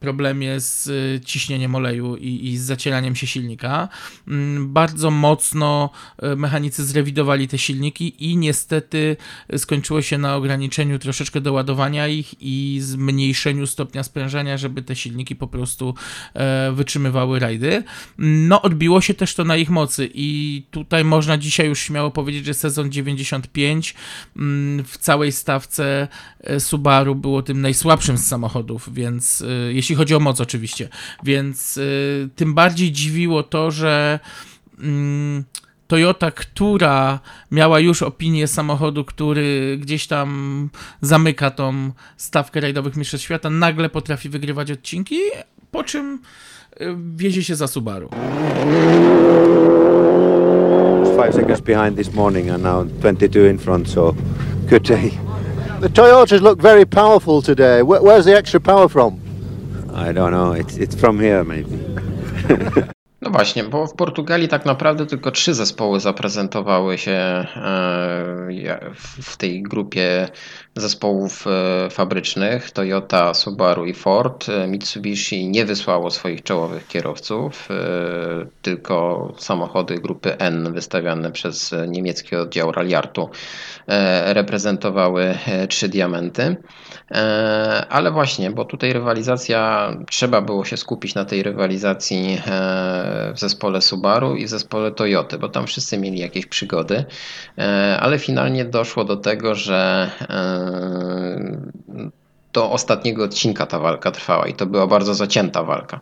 [0.00, 3.88] problemie z y, ciśnieniem oleju i, i z zacieraniem się silnika.
[4.28, 5.90] Mm, bardzo mocno
[6.36, 9.16] mechanicy zrewidowali te silniki i niestety
[9.56, 15.46] skończyło się na ograniczeniu troszeczkę doładowania ich i zmniejszeniu stopnia sprężania, żeby te silniki po
[15.46, 15.94] prostu
[16.34, 17.82] e, wytrzymywały rajdy.
[18.18, 22.46] No, odbiło się też to na ich mocy i tutaj można dzisiaj już śmiało powiedzieć,
[22.46, 23.94] że sezon 95
[24.36, 26.08] mm, w całej stawce
[26.40, 30.88] e, Subaru było tym najsłabszym z samochodów, więc Y, jeśli chodzi o moc oczywiście.
[31.22, 34.20] Więc y, tym bardziej dziwiło to, że
[34.78, 35.44] mm,
[35.86, 43.50] Toyota, która miała już opinię samochodu, który gdzieś tam zamyka tą stawkę rajdowych mistrzostw świata,
[43.50, 45.18] nagle potrafi wygrywać odcinki,
[45.70, 46.18] po czym
[47.16, 48.08] wiezie się za Subaru.
[51.16, 54.14] Five seconds behind this morning and now 22 in front, so
[54.70, 55.10] good day.
[55.80, 57.82] The Toyotas look very powerful today.
[57.82, 59.20] Where's the extra power from?
[59.94, 60.52] I don't know.
[60.52, 61.78] It's it's from here maybe.
[63.20, 67.46] No właśnie, bo w Portugalii tak naprawdę tylko trzy zespoły zaprezentowały się e,
[69.22, 70.28] w tej grupie
[70.74, 72.70] zespołów e, fabrycznych.
[72.70, 74.48] Toyota, Subaru i Ford.
[74.48, 77.68] E, Mitsubishi nie wysłało swoich czołowych kierowców,
[78.62, 83.30] tylko samochody grupy N wystawiane przez niemiecki oddział Ralliartu
[84.26, 86.56] reprezentowały trzy diamenty.
[87.88, 92.40] Ale właśnie, bo tutaj rywalizacja, trzeba było się skupić na tej rywalizacji
[93.34, 97.04] w zespole Subaru i w zespole Toyoty, bo tam wszyscy mieli jakieś przygody,
[97.58, 101.58] e, ale finalnie doszło do tego, że e,
[102.52, 106.00] do ostatniego odcinka ta walka trwała i to była bardzo zacięta walka.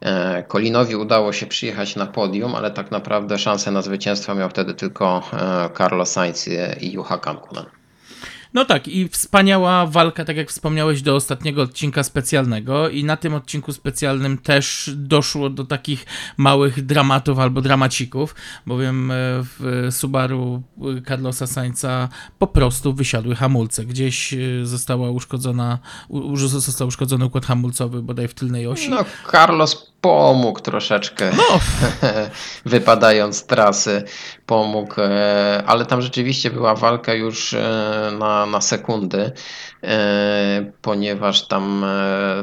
[0.00, 4.74] E, Colinowi udało się przyjechać na podium, ale tak naprawdę szansę na zwycięstwo miał wtedy
[4.74, 5.22] tylko
[5.78, 6.48] Carlos Sainz
[6.80, 7.64] i Juha Kankunen.
[8.54, 13.34] No tak, i wspaniała walka, tak jak wspomniałeś, do ostatniego odcinka specjalnego, i na tym
[13.34, 18.34] odcinku specjalnym też doszło do takich małych dramatów albo dramacików,
[18.66, 20.62] bowiem e, w Subaru
[20.98, 23.84] e, Carlosa Sainza po prostu wysiadły hamulce.
[23.84, 25.78] Gdzieś e, została uszkodzona,
[26.34, 28.90] został uszkodzony układ hamulcowy bodaj w tylnej osi.
[28.90, 31.60] No, Carlos pomógł troszeczkę, no.
[32.74, 34.04] wypadając z trasy,
[34.46, 39.32] pomógł, e, ale tam rzeczywiście była walka już e, na, na sekundy,
[39.82, 41.84] e, ponieważ tam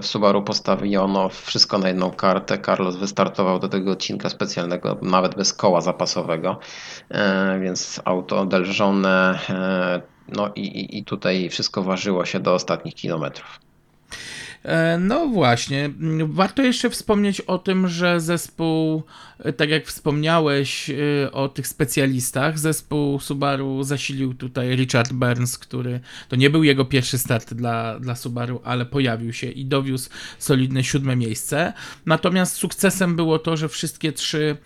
[0.02, 2.58] w Subaru postawiono wszystko na jedną kartę.
[2.65, 6.60] Carlos wystartował do tego odcinka specjalnego nawet bez koła zapasowego,
[7.62, 9.39] więc auto odelżone,
[10.28, 13.60] no i, i tutaj wszystko ważyło się do ostatnich kilometrów.
[14.63, 15.89] E, no właśnie,
[16.26, 19.04] warto jeszcze wspomnieć o tym, że zespół,
[19.39, 26.00] e, tak jak wspomniałeś e, o tych specjalistach, zespół Subaru zasilił tutaj Richard Burns, który
[26.30, 30.84] to nie był jego pierwszy start dla, dla Subaru, ale pojawił się i dowiózł solidne
[30.84, 31.74] siódme miejsce.
[32.06, 34.58] Natomiast sukcesem było to, że wszystkie trzy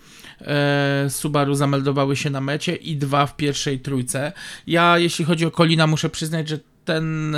[1.08, 4.32] Subaru zameldowały się na mecie i dwa w pierwszej trójce.
[4.66, 7.36] Ja, jeśli chodzi o Kolina, muszę przyznać, że ten,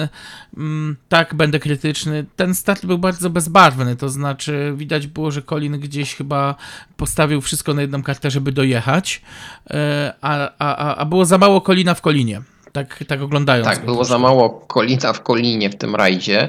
[0.57, 5.81] mm, tak, będę krytyczny, ten start był bardzo bezbarwny, to znaczy widać było, że Colin
[5.81, 6.55] gdzieś chyba
[6.97, 9.23] postawił wszystko na jedną kartę, żeby dojechać,
[9.71, 12.43] e, a, a, a było za mało Colina w Kolinie.
[12.79, 13.69] Tak, tak oglądając.
[13.69, 16.49] Tak, było za mało Kolina w Kolinie w tym rajdzie.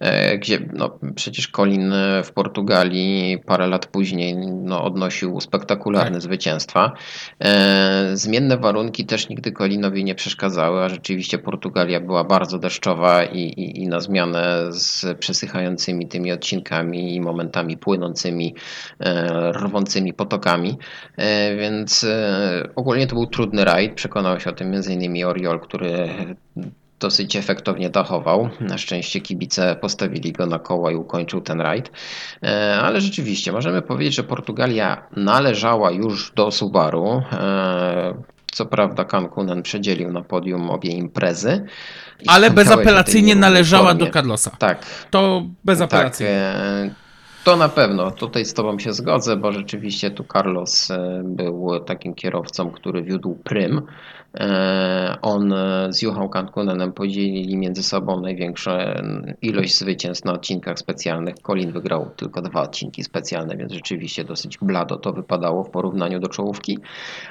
[0.00, 6.22] E, gdzie no, przecież Colin e, w Portugalii parę lat później no, odnosił spektakularne tak.
[6.22, 6.92] zwycięstwa.
[7.40, 13.40] E, zmienne warunki też nigdy Colinowi nie przeszkadzały, a rzeczywiście Portugalia była bardzo deszczowa i,
[13.40, 18.54] i, i na zmianę z przesychającymi tymi odcinkami i momentami płynącymi,
[19.52, 20.78] rwącymi potokami.
[21.58, 22.06] Więc
[22.76, 23.94] ogólnie to był trudny rajd.
[23.94, 25.24] Przekonał się o tym m.in.
[25.24, 26.08] Oriol, który
[27.00, 28.48] dosyć efektownie dachował.
[28.60, 31.90] Na szczęście kibice postawili go na koła i ukończył ten rajd.
[32.42, 37.22] E, ale rzeczywiście możemy powiedzieć, że Portugalia należała już do Subaru.
[37.32, 38.14] E,
[38.52, 41.64] co prawda Cancunen przedzielił na podium obie imprezy.
[42.26, 44.50] Ale bezapelacyjnie należała do Carlosa.
[44.50, 44.86] Tak.
[45.10, 46.52] To bezapelacyjnie.
[46.84, 47.04] Tak,
[47.44, 50.88] to na pewno, tutaj z Tobą się zgodzę, bo rzeczywiście tu Carlos
[51.24, 53.82] był takim kierowcą, który wiódł prym.
[54.34, 58.70] E, on e, z Juchą Cancunenem podzielili między sobą największą
[59.42, 61.34] ilość zwycięstw na odcinkach specjalnych.
[61.34, 66.28] Colin wygrał tylko dwa odcinki specjalne, więc rzeczywiście dosyć blado to wypadało w porównaniu do
[66.28, 66.78] czołówki,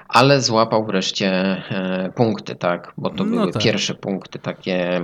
[0.08, 3.64] ale złapał wreszcie e, punkty, tak, bo to no były tak.
[3.64, 5.02] pierwsze punkty takie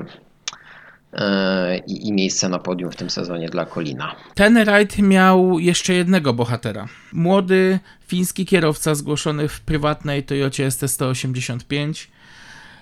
[1.87, 4.15] i, i miejsce na podium w tym sezonie dla Kolina.
[4.35, 6.87] Ten rajd miał jeszcze jednego bohatera.
[7.13, 12.07] Młody fiński kierowca zgłoszony w prywatnej Toyocie ST185,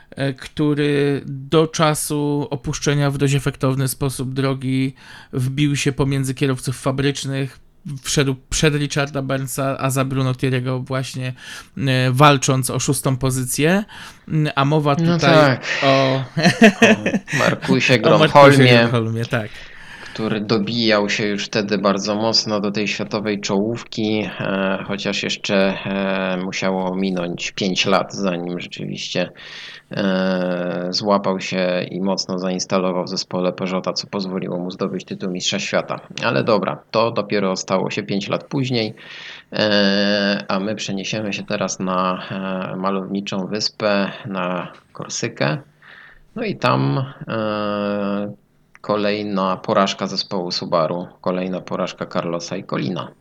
[0.09, 4.93] e, który do czasu opuszczenia w dość efektowny sposób drogi
[5.33, 7.59] wbił się pomiędzy kierowców fabrycznych,
[8.03, 11.33] wszedł przed Richarda Burnsa, a za Bruno Thierry'ego właśnie
[11.77, 13.83] e, walcząc o szóstą pozycję.
[14.55, 15.65] A mowa No tutaj tak.
[15.83, 16.23] o,
[17.35, 19.49] O Markusie o Gromholmie, tak.
[20.13, 26.37] który dobijał się już wtedy bardzo mocno do tej światowej czołówki, e, chociaż jeszcze e,
[26.45, 29.29] musiało minąć 5 lat, zanim rzeczywiście
[30.89, 35.99] złapał się i mocno zainstalował w zespole Peugeota, co pozwoliło mu zdobyć tytuł Mistrza Świata.
[36.23, 38.93] Ale dobra, to dopiero stało się 5 lat później,
[39.53, 45.57] e, a my przeniesiemy się teraz na e, malowniczą wyspę, na Korsykę.
[46.35, 48.33] No i tam e,
[48.81, 53.11] kolejna porażka zespołu Subaru, kolejna porażka Carlosa i Colina.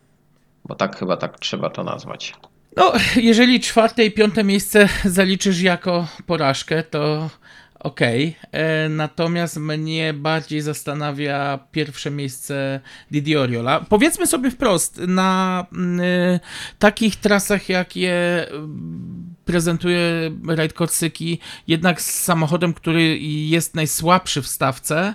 [0.64, 2.34] Bo tak chyba tak trzeba to nazwać.
[2.76, 7.30] No, jeżeli czwarte i piąte miejsce zaliczysz jako porażkę, to
[7.78, 8.36] okej.
[8.52, 13.80] E, Natomiast mnie bardziej zastanawia pierwsze miejsce Didi Oriola.
[13.88, 16.40] Powiedzmy sobie wprost, na mm, y,
[16.78, 25.14] takich trasach, jakie mm, prezentuje Rajd Korsyki, jednak z samochodem, który jest najsłabszy w stawce,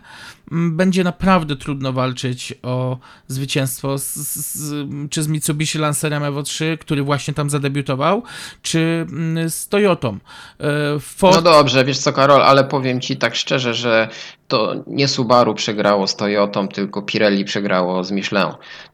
[0.52, 7.04] będzie naprawdę trudno walczyć o zwycięstwo z, z, czy z Mitsubishi Lancerem Evo 3, który
[7.04, 8.24] właśnie tam zadebiutował,
[8.62, 9.06] czy
[9.50, 10.18] z Toyotą.
[10.60, 14.08] E, Ford, No dobrze, wiesz co Karol, ale powiem Ci tak szczerze, że
[14.48, 18.52] to nie Subaru przegrało z Toyotą, tylko Pirelli przegrało z Michelin.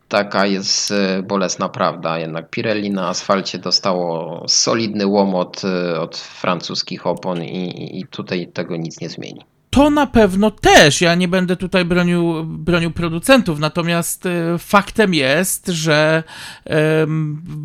[0.07, 2.19] Taka jest e, bolesna prawda.
[2.19, 8.77] Jednak Pirelli na asfalcie dostało solidny łomot e, od francuskich opon i, i tutaj tego
[8.77, 9.56] nic nie zmieni.
[9.77, 11.01] To na pewno też.
[11.01, 16.23] Ja nie będę tutaj bronił, bronił producentów, natomiast e, faktem jest, że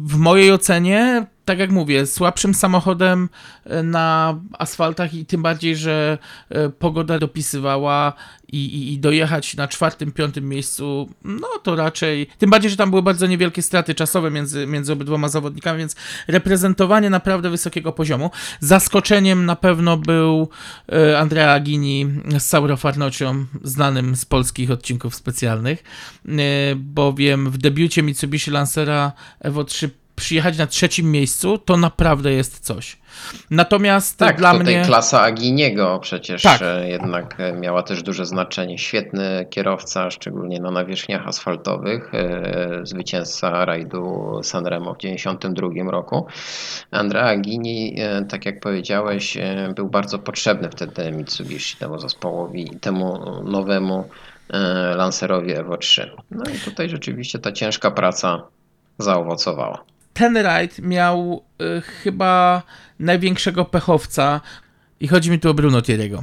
[0.05, 3.29] w mojej ocenie, tak jak mówię, słabszym samochodem
[3.65, 8.13] e, na asfaltach i tym bardziej, że e, pogoda dopisywała
[8.53, 12.27] i, i, dojechać na czwartym, piątym miejscu, no to raczej.
[12.39, 15.97] Tym bardziej, że tam były bardzo niewielkie straty czasowe między, między obydwoma zawodnikami, więc
[16.29, 18.31] reprezentowanie naprawdę wysokiego poziomu.
[18.61, 20.49] Zaskoczeniem na pewno był
[20.93, 22.07] e, Andrea Agini
[22.39, 25.83] z Sauro Farnocią, znanym z polskich odcinków specjalnych,
[26.29, 26.33] e,
[26.77, 32.97] bowiem w debiucie Mitsubishi Lancera Evo 3 przyjechać na trzecim miejscu to naprawdę jest coś.
[33.51, 34.85] Natomiast Tak, dla tutaj mnie.
[34.85, 36.63] klasa Aginiego przecież Tak.
[36.63, 38.79] e, jednak e, miała też duże znaczenie.
[38.79, 46.27] Świetny kierowca, szczególnie na nawierzchniach asfaltowych, e, zwycięzca rajdu Sanremo w 1992 roku.
[46.91, 47.97] Andrea Agini,
[48.29, 49.39] tak jak powiedziałeś,
[49.75, 54.09] był bardzo potrzebny wtedy Mitsubishi, temu zespołowi i temu nowemu
[54.97, 56.11] Lancerowi Evo 3.
[56.31, 58.43] No i tutaj rzeczywiście ta ciężka praca
[58.99, 59.85] zaowocowała.
[60.15, 61.45] Ten rajd miał
[61.79, 62.63] y, chyba
[62.99, 64.41] największego pechowca
[65.01, 66.23] i chodzi mi tu o Bruno Thierry'ego.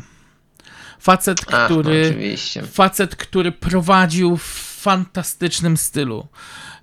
[0.99, 2.63] Facet, Ach, no który oczywiście.
[2.63, 4.43] facet, który prowadził w
[4.81, 6.27] fantastycznym stylu.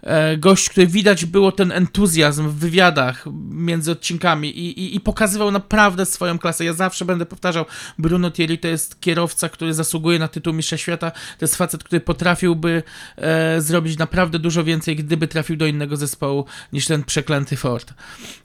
[0.07, 5.51] E, Gość, który widać było ten entuzjazm w wywiadach między odcinkami i, i, i pokazywał
[5.51, 6.65] naprawdę swoją klasę.
[6.65, 7.65] Ja zawsze będę powtarzał,
[7.99, 11.11] Bruno Thierry to jest kierowca, który zasługuje na tytuł Mistrza Świata.
[11.11, 12.83] To jest facet, który potrafiłby
[13.17, 17.95] e, zrobić naprawdę dużo więcej, gdyby trafił do innego zespołu niż ten przeklęty Ford.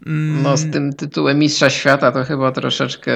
[0.05, 3.13] Mm, No z tym tytułem Mistrza Świata to chyba troszeczkę...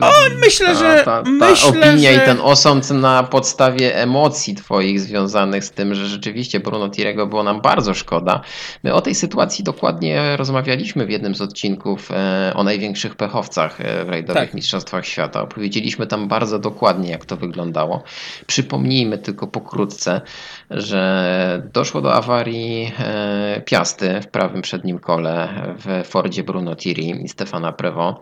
[0.00, 4.54] O, myślę, ta, że- Ta, ta myślę, opinia że- i ten osąd na podstawie emocji
[4.54, 8.40] twoich związanych z tym, że rzeczywiście Bruno Tirego było nam bardzo szkoda.
[8.84, 14.04] My o tej sytuacji dokładnie rozmawialiśmy w jednym z odcinków e, o największych pechowcach e,
[14.04, 14.54] w rajdowych Tak.
[14.54, 15.42] mistrzostwach świata.
[15.42, 18.02] Opowiedzieliśmy tam bardzo dokładnie, jak to wyglądało.
[18.46, 20.20] Przypomnijmy tylko pokrótce,
[20.70, 27.28] że doszło do awarii e, Piasty w prawym przednim kole w Fordzie Bruno Tiri i
[27.28, 28.20] Stefana Prevo.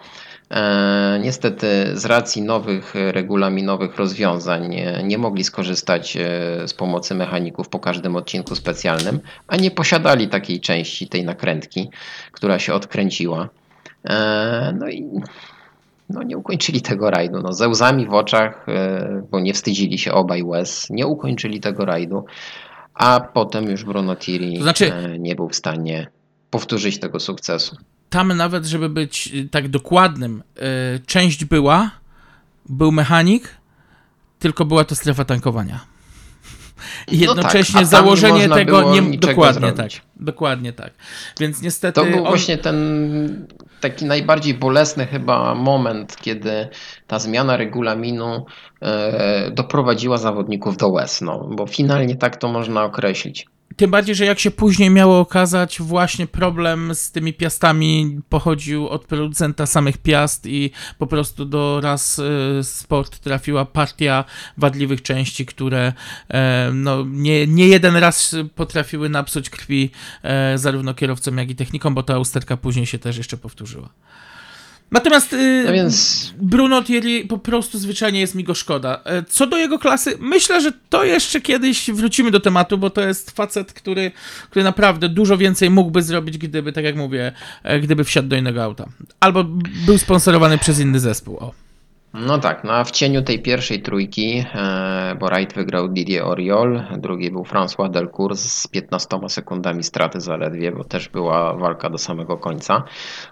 [0.50, 6.20] E, Niestety z racji nowych regulaminowych rozwiązań nie mogli skorzystać e,
[6.68, 11.90] z pomocy mechaników po każdym odcinku specjalnym, a nie posiadali takiej części tej nakrętki,
[12.32, 13.48] która się odkręciła.
[14.08, 15.04] E, No i
[16.10, 17.40] no nie ukończyli tego rajdu.
[17.42, 18.66] No, ze łzami w oczach,
[19.30, 22.24] bo nie wstydzili się obaj łez, nie ukończyli tego rajdu,
[22.94, 26.06] a potem już Bruno Tiri To znaczy- nie był w stanie
[26.50, 27.76] powtórzyć tego sukcesu.
[28.10, 30.42] Tam nawet, żeby być y, tak dokładnym,
[30.96, 31.90] y, część była,
[32.68, 33.48] był mechanik,
[34.38, 35.80] tylko była to strefa tankowania.
[37.08, 39.94] I No tak, jednocześnie a tam założenie nie tego nie dokładnie zrobić.
[39.94, 40.02] tak.
[40.16, 40.92] Dokładnie tak.
[41.40, 43.46] Więc niestety To był on, właśnie ten
[43.80, 46.68] taki najbardziej bolesny chyba moment, kiedy
[47.06, 48.46] ta zmiana regulaminu
[49.52, 53.46] doprowadziła zawodników do łez, no, bo finalnie tak to można określić.
[53.76, 59.04] Tym bardziej, że jak się później miało okazać, właśnie problem z tymi piastami pochodził od
[59.04, 64.24] producenta samych piast i po prostu do raz y, sport trafiła partia
[64.56, 65.92] wadliwych części, które
[66.28, 69.90] e, no, nie, nie jeden raz potrafiły napsuć krwi
[70.22, 73.88] e, zarówno kierowcom, jak i technikom, bo ta usterka później się też jeszcze powtórzyła.
[74.90, 79.00] Natomiast y, No więc Bruno Thierry po prostu zwyczajnie jest mi go szkoda.
[79.04, 83.00] E, Co do jego klasy, myślę, że to jeszcze kiedyś wrócimy do tematu, bo to
[83.00, 84.12] jest facet, który,
[84.50, 87.32] który naprawdę dużo więcej mógłby zrobić, gdyby, tak jak mówię,
[87.62, 88.88] e, gdyby wsiadł do innego auta.
[89.20, 89.44] Albo
[89.86, 91.36] był sponsorowany przez inny zespół.
[91.36, 91.65] O.
[92.18, 96.82] No tak, no a w cieniu tej pierwszej trójki, e, bo Wright wygrał Didier Oriol,
[96.98, 102.36] drugi był François Delcourt z 15 sekundami straty zaledwie, bo też była walka do samego
[102.38, 102.82] końca.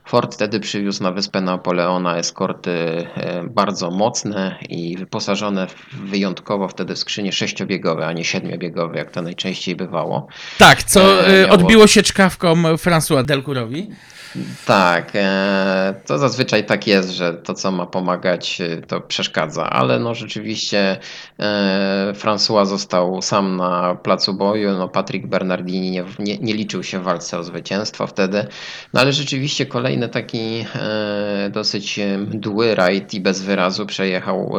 [0.04, 2.70] Ford wtedy przywiózł na wyspę Napoleona eskorty
[3.16, 9.22] e, bardzo mocne i wyposażone wyjątkowo wtedy w skrzynie sześciobiegowe, a nie siedmiobiegowe, jak to
[9.22, 10.26] najczęściej bywało.
[10.58, 13.88] Tak, co E, e, miało- odbiło się czkawką François Delcourowi.
[14.66, 19.98] Tak, e, to zazwyczaj tak jest, że to, co ma pomagać, e, to przeszkadza, ale
[19.98, 20.96] no rzeczywiście
[21.38, 26.98] e, François został sam na placu boju, no Patrick Bernardini nie, nie, nie liczył się
[26.98, 28.46] w walce o zwycięstwo wtedy,
[28.92, 30.64] no ale rzeczywiście kolejny taki
[31.50, 34.54] dosyć mdły rajd i bez wyrazu przejechał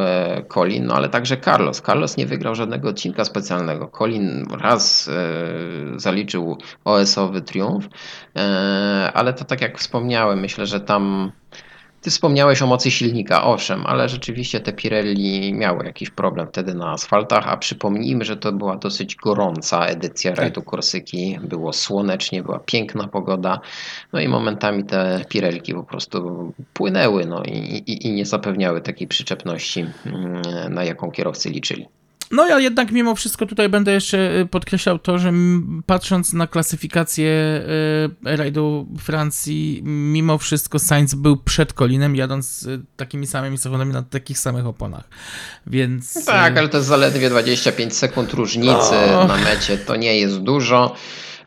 [0.53, 1.81] Colin, no ale także Carlos.
[1.81, 3.87] Carlos nie wygrał żadnego odcinka specjalnego.
[3.87, 5.09] Colin raz
[5.95, 7.85] zaliczył OS-owy triumf,
[9.13, 11.31] ale to tak jak wspomniałem, myślę, że tam
[12.05, 16.91] ty wspomniałeś o mocy silnika, owszem, ale rzeczywiście te Pirelli miały jakiś problem wtedy na
[16.91, 23.07] asfaltach, a przypomnijmy, że to była dosyć gorąca edycja rajdu Korsyki, było słonecznie, była piękna
[23.07, 23.59] pogoda,
[24.13, 27.51] no i momentami te Pirelki po prostu płynęły no i,
[27.87, 30.41] i, i nie zapewniały takiej przyczepności, mm,
[30.73, 31.87] na jaką kierowcy liczyli.
[32.31, 35.33] No ja jednak mimo wszystko tutaj będę jeszcze y, podkreślał to, że
[35.85, 37.29] patrząc na klasyfikację
[38.25, 44.03] y, rajdu Francji, mimo wszystko Sainz był przed Colinem, jadąc y, takimi samymi samochodami na
[44.03, 45.03] takich samych oponach.
[45.67, 46.25] Więc...
[46.25, 49.27] Tak, ale to jest zaledwie 25 sekund różnicy No.
[49.27, 50.95] na mecie, to nie jest dużo.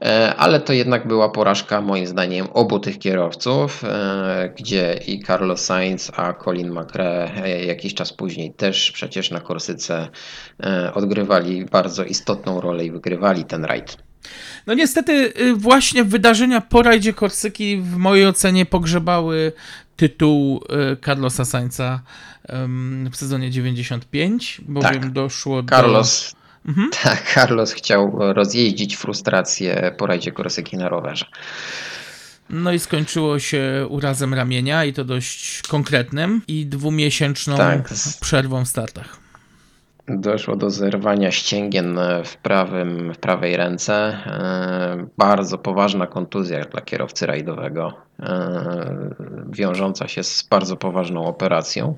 [0.01, 5.65] E, Ale to jednak była porażka, moim zdaniem, obu tych kierowców, e, gdzie i Carlos
[5.65, 10.09] Sainz, a Colin McRae e, jakiś czas później też przecież na Korsyce
[10.95, 14.09] odgrywali bardzo istotną rolę i wygrywali ten rajd.
[14.67, 19.53] No niestety y, właśnie wydarzenia po rajdzie Korsyki w mojej ocenie pogrzebały
[19.97, 22.01] tytuł y, Carlosa Sainza
[23.11, 25.11] w sezonie 95, bowiem Tak.
[25.11, 25.77] doszło do...
[25.77, 26.35] Carlos,
[26.69, 26.91] Mhm.
[27.03, 31.27] tak, Carlos chciał rozjeździć frustrację po rajdzie Korsyki na rowerze.
[32.51, 37.89] No i skończyło się urazem ramienia i to dość konkretnym i dwumiesięczną Tak,
[38.21, 39.17] przerwą w startach.
[40.09, 43.95] Doszło do zerwania ścięgien w, prawym, w prawej ręce.
[43.95, 49.11] E, Bardzo poważna kontuzja dla kierowcy rajdowego, e,
[49.51, 51.97] wiążąca się z bardzo poważną operacją.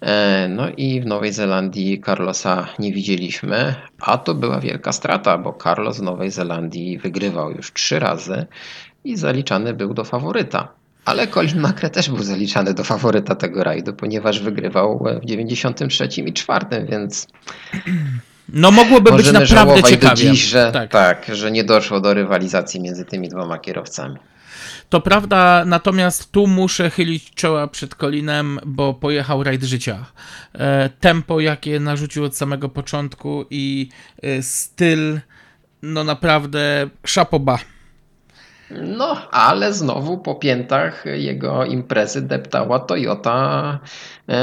[0.00, 5.58] E, No i w Nowej Zelandii Carlosa nie widzieliśmy, a to była wielka strata, bo
[5.64, 8.46] Carlos w Nowej Zelandii wygrywał już trzy razy
[9.04, 10.68] i zaliczany był do faworyta.
[11.04, 16.32] Ale Colin McRae też był zaliczany do faworyta tego rajdu, ponieważ wygrywał w 93 i
[16.32, 17.26] 4, więc
[18.48, 20.16] No mogłoby być naprawdę ciekawie.
[20.16, 20.90] dziś, że, tak.
[20.90, 21.26] tak.
[21.32, 24.16] że nie doszło do rywalizacji między tymi dwoma kierowcami.
[24.88, 30.04] To prawda, natomiast tu muszę chylić czoła przed Colinem, bo pojechał rajd życia.
[30.54, 33.88] E, tempo, jakie narzucił od samego początku i
[34.22, 35.20] e, styl,
[35.82, 37.58] no naprawdę szapoba.
[38.70, 43.78] No, ale znowu po piętach jego imprezy deptała Toyota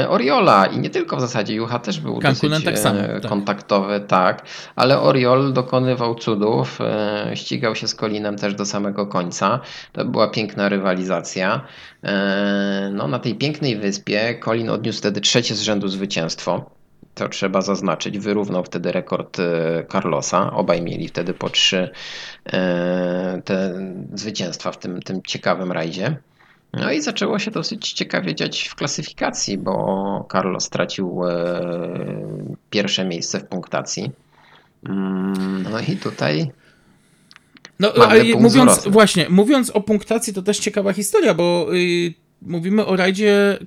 [0.08, 3.30] Oriola i nie tylko w zasadzie Jucha też był Cancunen dosyć tak samo, e, tak.
[3.30, 4.42] kontaktowy, tak,
[4.76, 9.60] ale Oriol dokonywał cudów, e, ścigał się z Colinem też do samego końca,
[9.92, 11.60] to była piękna rywalizacja.
[12.04, 16.70] E, No, na tej pięknej wyspie Colin odniósł wtedy trzecie z rzędu zwycięstwo.
[17.14, 18.18] To trzeba zaznaczyć.
[18.18, 20.52] Wyrównał wtedy rekord e, Carlosa.
[20.52, 21.90] Obaj mieli wtedy po trzy
[22.52, 23.74] e, te
[24.14, 26.16] zwycięstwa w tym, tym ciekawym rajdzie.
[26.80, 31.60] No i zaczęło się dosyć ciekawie dziać w klasyfikacji, bo Carlos stracił e,
[32.70, 34.10] pierwsze miejsce w punktacji.
[34.88, 36.50] Mm, No i tutaj
[37.80, 42.96] No, ale mówiąc, właśnie, mówiąc o punktacji, to też ciekawa historia, bo y, mówimy o
[42.96, 43.58] rajdzie,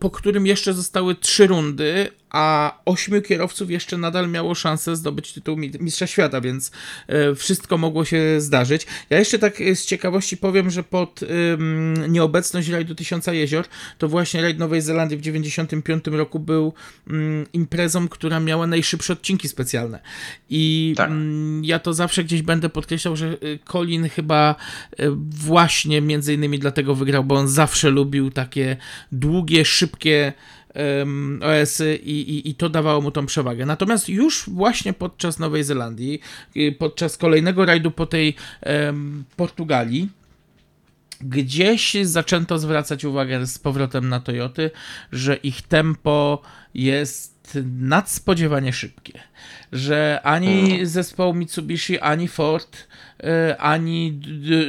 [0.00, 5.56] po którym jeszcze zostały trzy rundy, a ośmiu kierowców jeszcze nadal miało szansę zdobyć tytuł
[5.56, 6.70] Mistrza Świata, więc
[7.06, 8.86] e, wszystko mogło się zdarzyć.
[9.10, 13.64] Ja jeszcze tak e, z ciekawości powiem, że pod um, nieobecność rajdu Tysiąca Jezior,
[13.98, 16.72] to właśnie rajd Nowej Zelandii w 95 roku był
[17.10, 20.00] um, imprezą, która miała najszybsze odcinki specjalne.
[20.50, 21.10] I tak.
[21.10, 23.36] um, ja to zawsze gdzieś będę podkreślał, że
[23.72, 24.54] Colin chyba
[25.30, 28.76] właśnie między innymi dlatego wygrał, bo on zawsze lubił takie
[29.12, 30.32] długie, szybkie
[30.74, 33.66] um, OS-y i, i, i to dawało mu tą przewagę.
[33.66, 36.20] Natomiast już właśnie podczas Nowej Zelandii,
[36.56, 38.34] y, podczas kolejnego rajdu po tej
[38.66, 40.08] um, Portugalii,
[41.20, 44.70] gdzieś zaczęto zwracać uwagę z powrotem na Toyoty,
[45.12, 46.42] że ich tempo
[46.74, 49.20] jest nadspodziewanie szybkie,
[49.72, 50.86] że ani hmm.
[50.86, 52.88] zespoł Mitsubishi, ani Ford,
[53.58, 54.20] ani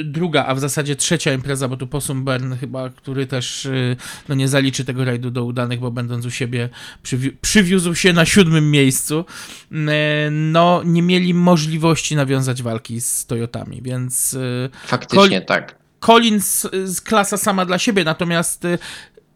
[0.03, 3.95] druga, a w zasadzie trzecia impreza, bo tu Possum Bern chyba, który też e,
[4.29, 6.69] no nie zaliczy tego rajdu do udanych, bo będąc u siebie
[7.03, 9.25] przywi przywiózł się na siódmym miejscu,
[9.71, 9.75] e,
[10.31, 14.37] no nie mieli możliwości nawiązać walki z Toyotami, więc...
[14.85, 15.75] Faktycznie Col tak.
[15.99, 16.67] Collins
[17.03, 18.67] klasa sama dla siebie, natomiast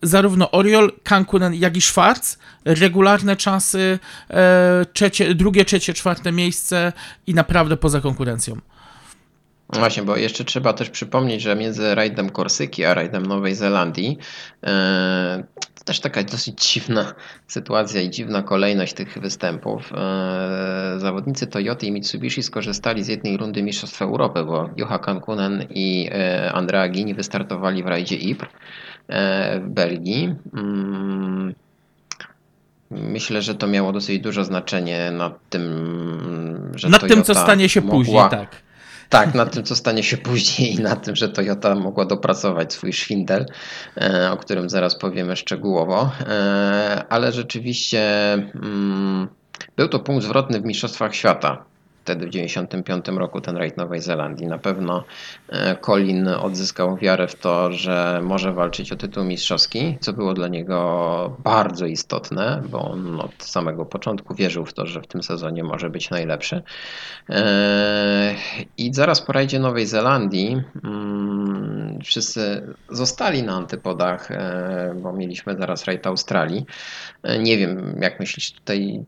[0.02, 4.00] zarówno Oriol, Kankunen, jak i Schwarz, regularne czasy,
[4.30, 6.94] e, trzecie, drugie, trzecie, czwarte miejsce
[7.28, 8.58] i naprawdę poza konkurencją.
[9.74, 14.18] No właśnie, bo jeszcze trzeba też przypomnieć, że między rajdem Korsyki a rajdem Nowej Zelandii
[14.64, 15.44] e,
[15.76, 17.14] to też taka dosyć dziwna
[17.48, 19.94] sytuacja i dziwna kolejność tych występów.
[19.94, 26.10] E, zawodnicy Toyota i Mitsubishi skorzystali z jednej rundy Mistrzostw Europy, bo Juha Kankunen i
[26.12, 28.52] e, Andrea Gini wystartowali w rajdzie Ypres.
[29.62, 30.36] W Belgii.
[30.54, 31.54] Mm,
[32.92, 37.82] myślę, że to miało dosyć duże znaczenie nad tym, że nad tym, co stanie się
[37.82, 38.67] mogła, później, tak.
[39.10, 42.94] Tak, nad tym, co stanie się później i nad tym, że Toyota mogła dopracować swój
[42.94, 43.46] szwindel,
[44.02, 46.12] e, o którym zaraz powiemy szczegółowo.
[46.20, 49.28] E, ale rzeczywiście mm,
[49.76, 51.66] był to punkt zwrotny w Mistrzostwach Świata
[52.08, 54.48] wtedy w 1995 roku ten rajd Nowej Zelandii.
[54.48, 55.04] Na pewno
[55.50, 60.48] e, Colin odzyskał wiarę w to, że może walczyć o tytuł mistrzowski, co było dla
[60.48, 65.64] niego bardzo istotne, bo on od samego początku wierzył w to, że w tym sezonie
[65.64, 66.64] może być najlepszy.
[67.30, 68.36] E,
[68.78, 75.86] I zaraz po rajdzie Nowej Zelandii mm, wszyscy zostali na antypodach, e, bo mieliśmy zaraz
[75.86, 76.66] rajd Australii.
[77.40, 79.06] Nie wiem, jak myślisz tutaj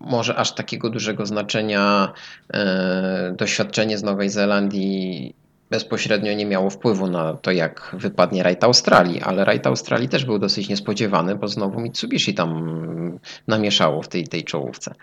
[0.00, 2.12] może aż takiego dużego znaczenia
[2.54, 5.34] e, doświadczenie z Nowej Zelandii
[5.70, 10.38] bezpośrednio nie miało wpływu na to, jak wypadnie rajd Australii, ale rajd Australii też był
[10.38, 14.94] dosyć niespodziewany, bo znowu Mitsubishi tam namieszało w tej, tej czołówce.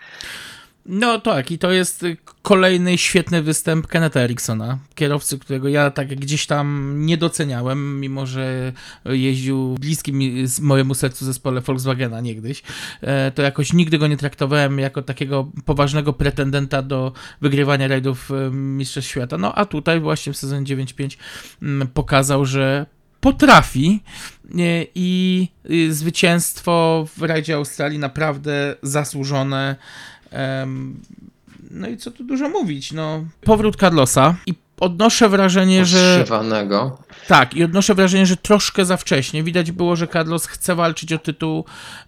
[0.88, 2.04] No tak, i to jest
[2.42, 8.72] kolejny świetny występ Kenneta Ericksona, kierowcy, którego ja tak gdzieś tam nie doceniałem, mimo że
[9.04, 10.20] jeździł bliskim
[10.60, 12.62] mojemu sercu zespole Volkswagena niegdyś.
[13.00, 18.50] E, to jakoś nigdy go nie traktowałem jako takiego poważnego pretendenta do wygrywania rajdów e,
[18.50, 19.38] Mistrzostw Świata.
[19.38, 21.16] No a tutaj właśnie w sezonie 9.5
[21.62, 22.86] mm, pokazał, że
[23.20, 24.02] potrafi
[24.94, 25.48] i
[25.90, 29.76] zwycięstwo w rajdzie Australii naprawdę zasłużone.
[31.70, 33.24] No i co tu dużo mówić, no.
[33.40, 36.24] Powrót Carlosa i odnoszę wrażenie, że.
[37.28, 39.42] Tak, i odnoszę wrażenie, że troszkę za wcześnie.
[39.42, 41.64] Widać było, że Carlos chce walczyć o tytuł,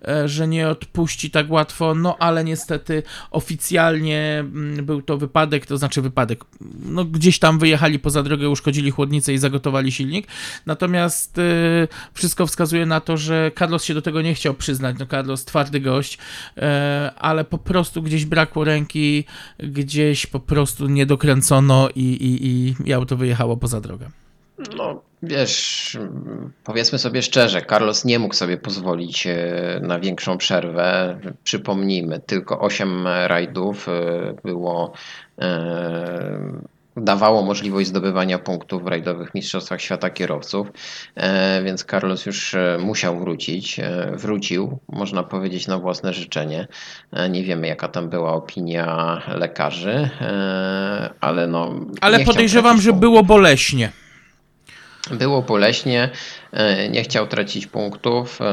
[0.09, 5.79] e, że nie odpuści tak łatwo, no ale niestety oficjalnie mm, był to wypadek, to
[5.79, 6.45] znaczy wypadek.
[6.85, 10.27] No gdzieś tam wyjechali poza drogę, uszkodzili chłodnicę i zagotowali silnik.
[10.67, 14.97] Natomiast y, wszystko wskazuje na to, że Carlos się do tego nie chciał przyznać.
[14.99, 16.61] No Carlos twardy gość, y,
[17.19, 19.25] ale po prostu gdzieś brakło ręki,
[19.59, 24.11] gdzieś po prostu nie dokręcono i, i, i, auto wyjechało poza drogę.
[24.77, 25.99] No, wiesz,
[26.65, 31.19] powiedzmy sobie szczerze, Carlos nie mógł sobie pozwolić e, na większą przerwę.
[31.45, 33.93] Przypomnijmy, tylko 8 rajdów e,
[34.45, 34.93] było
[35.39, 40.67] e, dawało możliwość zdobywania punktów w rajdowych mistrzostwach świata kierowców,
[41.65, 43.81] więc Carlos już musiał wrócić.
[44.13, 46.67] Wrócił, można powiedzieć, na własne życzenie.
[47.31, 50.11] Nie wiemy, jaka tam była opinia lekarzy,
[51.21, 51.75] ale no.
[52.01, 53.93] Ale podejrzewam, że było boleśnie.
[55.11, 56.11] Było boleśnie,
[56.91, 58.45] nie chciał tracić punktów, e,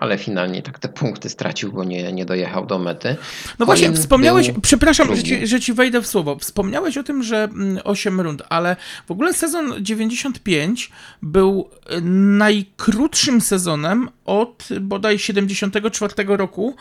[0.00, 3.16] ale finalnie tak te punkty stracił, bo nie, nie dojechał do mety.
[3.58, 6.36] No właśnie, wspomniałeś, przepraszam, że ci, że ci, wejdę w słowo.
[6.38, 7.48] Wspomniałeś o tym, że
[7.84, 10.90] 8 mm, rund, ale w ogóle sezon 95
[11.22, 16.76] był e, najkrótszym sezonem od bodaj 74 roku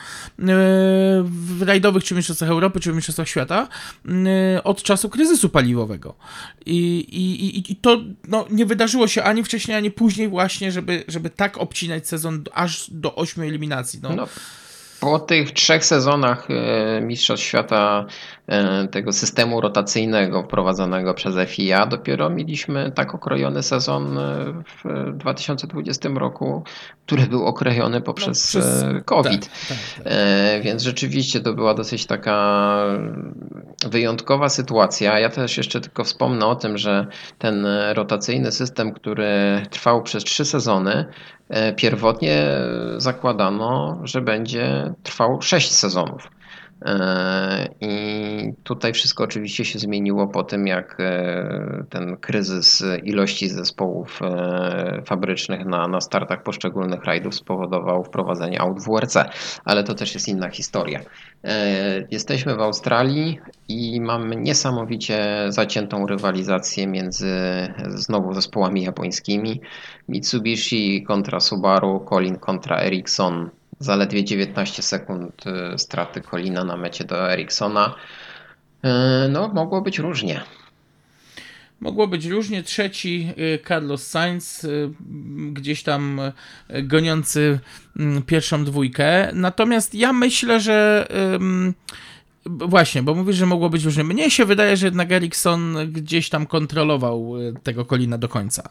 [1.23, 3.67] w rajdowych czy mistrzostwach Europy, czy w mistrzostwach świata
[4.63, 6.15] od czasu kryzysu paliwowego.
[6.65, 11.29] I, i, i, to no, nie wydarzyło się ani wcześniej, ani później właśnie, żeby, żeby
[11.29, 13.99] tak obcinać sezon aż do ośmiu eliminacji.
[14.03, 14.15] No.
[14.15, 14.27] No,
[14.99, 18.05] po tych trzech sezonach e, Mistrzostw Świata
[18.91, 24.45] tego systemu rotacyjnego wprowadzonego przez FIA dopiero mieliśmy tak okrojony sezon e,
[24.83, 26.63] w 2020 roku,
[27.05, 29.41] który był okrojony poprzez No, przez- e, COVID.
[29.41, 30.07] Tak, tak, tak.
[30.13, 32.73] E, Więc rzeczywiście to była dosyć taka
[33.89, 35.19] wyjątkowa sytuacja.
[35.19, 40.45] Ja też jeszcze tylko wspomnę o tym, że ten rotacyjny system, który trwał przez trzy
[40.45, 41.05] sezony,
[41.49, 42.45] e, pierwotnie
[42.97, 46.27] zakładano, że będzie trwał sześć sezonów.
[46.85, 54.19] E, I tutaj wszystko oczywiście się zmieniło po tym, jak e, ten kryzys ilości zespołów
[54.21, 59.17] e, fabrycznych na, na startach poszczególnych rajdów spowodował wprowadzenie aut WRC,
[59.65, 60.99] ale to też jest inna historia.
[62.11, 67.27] Jesteśmy w Australii i mamy niesamowicie zaciętą rywalizację między
[67.87, 69.61] znowu zespołami japońskimi.
[70.09, 73.49] Mitsubishi kontra Subaru, Colin kontra Ericsson.
[73.83, 77.95] Zaledwie 19 sekund e, straty Colina na mecie do Ericssona.
[78.83, 80.41] E, No, mogło być różnie.
[81.79, 82.63] Mogło być różnie.
[82.63, 84.89] Trzeci y, Carlos Sainz, y,
[85.51, 87.59] gdzieś tam y, goniący
[87.99, 89.29] mm, pierwszą dwójkę.
[89.33, 91.07] Natomiast ja myślę, że.
[92.45, 94.03] Właśnie, bo mówisz, że mogło być różnie.
[94.03, 98.69] Mnie się wydaje, że jednak Ericsson gdzieś tam kontrolował y, tego Kolina do końca.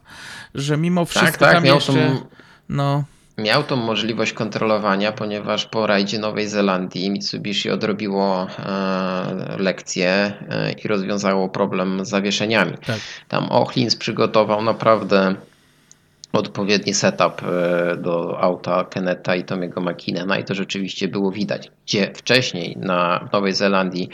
[0.55, 1.93] Że mimo wszystko Tak, tak, tam jeszcze.
[1.93, 2.27] tą,
[2.69, 3.05] No,
[3.39, 10.89] miał tą możliwość kontrolowania, ponieważ po rajdzie Nowej Zelandii Mitsubishi odrobiło e, lekcję e, i
[10.89, 12.73] rozwiązało problem z zawieszeniami.
[12.87, 12.99] tak.
[13.29, 15.35] Tam Ochlins przygotował naprawdę
[16.33, 22.13] odpowiedni setup e, do auta Keneta i Tomiego McKinnona i to rzeczywiście było widać, gdzie
[22.15, 24.09] wcześniej na Nowej Zelandii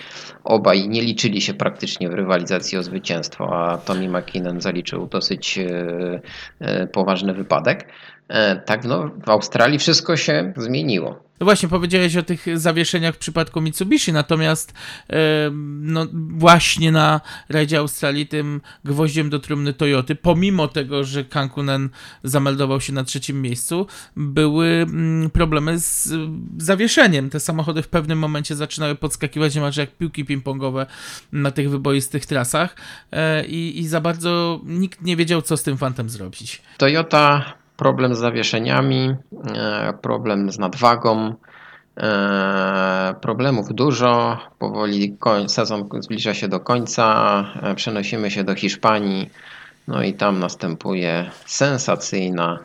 [0.45, 6.21] obaj nie liczyli się praktycznie w rywalizacji o zwycięstwo, a Tommy McKinnon zaliczył dosyć e,
[6.61, 7.89] e, poważny wypadek.
[8.29, 11.29] E, Tak no, w Australii wszystko się zmieniło.
[11.41, 14.75] No właśnie, powiedziałeś o tych zawieszeniach w przypadku Mitsubishi, natomiast
[15.11, 15.17] e,
[15.81, 21.89] no właśnie na rajdzie Australii tym gwoździem do trumny Toyoty, pomimo tego, że Kankunen
[22.25, 26.19] zameldował się na trzecim miejscu, były mm, problemy z y,
[26.59, 27.31] zawieszeniem.
[27.31, 30.87] Te samochody w pewnym momencie zaczynały podskakiwać niemalże jak piłki ping-pongowe
[31.33, 32.77] na tych wyboistych trasach
[33.49, 36.63] i, i za bardzo nikt nie wiedział, co z tym fantem zrobić.
[36.79, 39.15] Toyota problem z zawieszeniami,
[39.55, 41.35] e, problem z nadwagą,
[41.97, 44.39] e, problemów dużo.
[44.59, 45.17] Powoli
[45.47, 49.31] sezon zbliża się do końca, e, przenosimy się do Hiszpanii,
[49.89, 52.59] no i tam następuje sensacyjna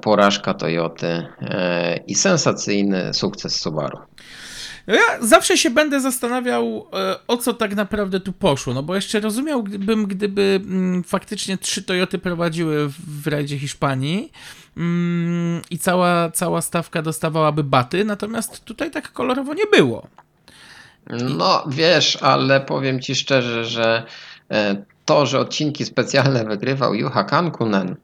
[0.00, 1.26] porażka Toyoty
[2.06, 3.98] i sensacyjny sukces Subaru.
[4.86, 8.74] Ja zawsze się będę zastanawiał, e, o co tak naprawdę tu poszło.
[8.74, 14.32] No bo jeszcze rozumiałbym, gdyby mm, faktycznie trzy Toyoty prowadziły w, w rajdzie Hiszpanii
[14.76, 20.06] mm, i cała, cała stawka dostawałaby baty, natomiast tutaj tak kolorowo nie było.
[21.10, 24.02] No wiesz, ale powiem ci szczerze, że
[24.50, 27.96] e, to, że odcinki specjalne wygrywał Juha Kankunen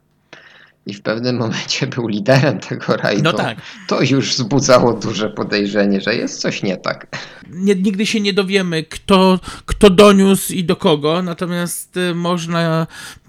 [0.86, 3.58] i w pewnym momencie był liderem tego rajdu, No tak.
[3.88, 7.06] to już wzbudzało duże podejrzenie, że jest coś nie tak.
[7.50, 12.86] Nie, nigdy się nie dowiemy, kto, kto doniósł i do kogo, natomiast y, można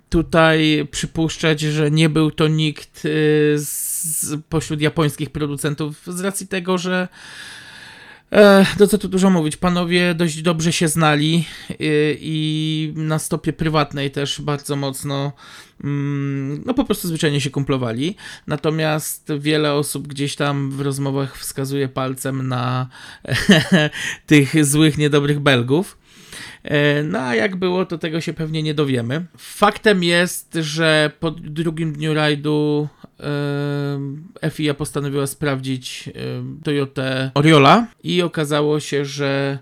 [0.10, 3.10] tutaj przypuszczać, że nie był to nikt y,
[3.58, 7.08] z, pośród japońskich producentów z racji tego, że
[8.34, 13.54] E, no co tu dużo mówić, panowie dość dobrze się znali y, i na stopie
[13.54, 15.32] prywatnej też bardzo mocno,
[15.84, 18.16] mm, no po prostu zwyczajnie się kumplowali.
[18.48, 22.88] Natomiast wiele osób gdzieś tam w rozmowach wskazuje palcem na
[24.28, 25.98] tych złych, niedobrych Belgów.
[26.64, 29.26] E, No a jak było, to tego się pewnie nie dowiemy.
[29.38, 32.88] Faktem jest, że po drugim dniu rajdu
[34.44, 36.12] e, FIA postanowiła sprawdzić e,
[36.64, 39.60] Toyotę Oriola i okazało się, że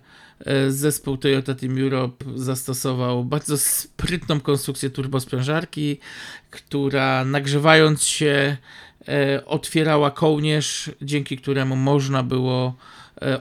[0.68, 5.98] zespół Toyota Team Europe zastosował bardzo sprytną konstrukcję turbosprężarki,
[6.50, 8.58] która nagrzewając się
[9.46, 12.76] otwierała kołnierz, dzięki któremu można było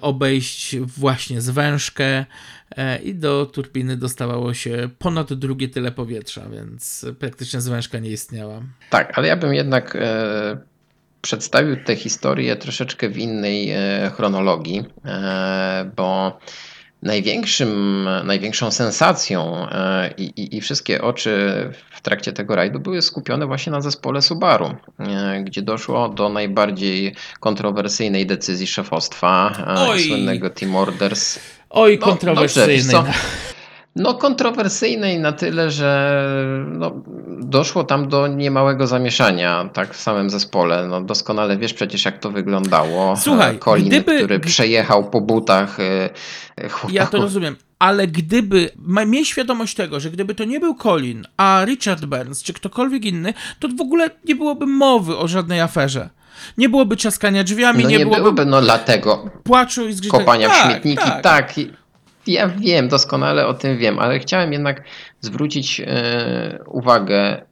[0.00, 2.24] obejść właśnie zwężkę
[3.02, 8.62] i do turbiny dostawało się ponad drugie tyle powietrza, więc praktycznie zwężka nie istniała.
[8.90, 10.58] Tak, ale ja bym jednak e,
[11.22, 16.38] przedstawił tę historię troszeczkę w innej e, chronologii, e, bo
[17.02, 21.30] największym, największą sensacją e, i, i, i wszystkie oczy
[21.90, 27.14] w trakcie tego rajdu były skupione właśnie na zespole Subaru, e, gdzie doszło do najbardziej
[27.40, 30.00] kontrowersyjnej decyzji szefostwa, e, Oj.
[30.00, 31.38] słynnego Team Orders.
[31.70, 32.76] Oj, No, kontrowersyjnej.
[32.82, 33.40] dobrze, wiesz co?
[33.96, 36.22] No kontrowersyjnej na tyle, że
[36.68, 37.02] no,
[37.50, 40.86] doszło tam do niemałego zamieszania, tak w samym zespole.
[40.86, 43.16] No, doskonale wiesz przecież, jak to wyglądało.
[43.16, 46.10] Słuchaj, Colin, gdyby- który przejechał po butach e,
[46.68, 46.92] chłopaków.
[46.92, 48.70] Ja to rozumiem, ale gdyby,
[49.06, 53.34] miej świadomość tego, że gdyby to nie był Colin, a Richard Burns, czy ktokolwiek inny,
[53.60, 56.10] to w ogóle nie byłoby mowy o żadnej aferze.
[56.58, 60.24] Nie byłoby czaskania drzwiami, No nie, nie byłoby byłoby, no dlatego płaczu i zgrzytania.
[60.24, 61.04] kopania w tak, śmietniki.
[61.04, 61.22] Tak.
[61.22, 61.54] Tak.
[62.26, 64.84] Ja wiem, doskonale o tym wiem, ale chciałem jednak
[65.20, 67.42] zwrócić e, uwagę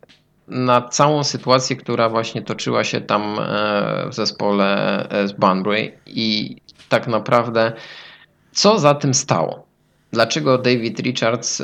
[0.48, 6.56] na całą sytuację, która właśnie toczyła się tam e, w zespole e, z Bunbury i
[6.88, 7.72] tak naprawdę
[8.52, 9.68] co za tym stało.
[10.12, 11.62] Dlaczego David Richards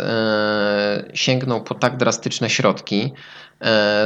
[1.14, 3.12] sięgnął po tak drastyczne środki,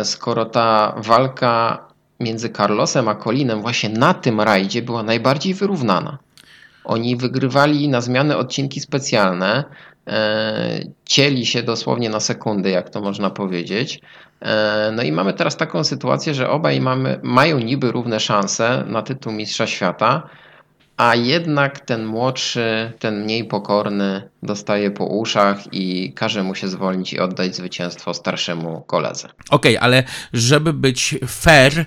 [0.03, 1.85] skoro ta walka
[2.21, 6.19] między Carlosem a Colinem właśnie na tym rajdzie była najbardziej wyrównana.
[6.85, 9.65] Oni wygrywali na zmianę odcinki specjalne,
[11.05, 14.01] cieli się dosłownie na sekundy, jak to można powiedzieć.
[14.41, 19.03] E, no i mamy teraz taką sytuację, że obaj mamy, mają niby równe szanse na
[19.03, 20.29] tytuł Mistrza Świata,
[20.97, 27.13] a jednak ten młodszy, ten mniej pokorny dostaje po uszach i każe mu się zwolnić
[27.13, 29.29] i oddać zwycięstwo starszemu koledze.
[29.51, 30.03] Okej, ale
[30.33, 31.87] żeby być fair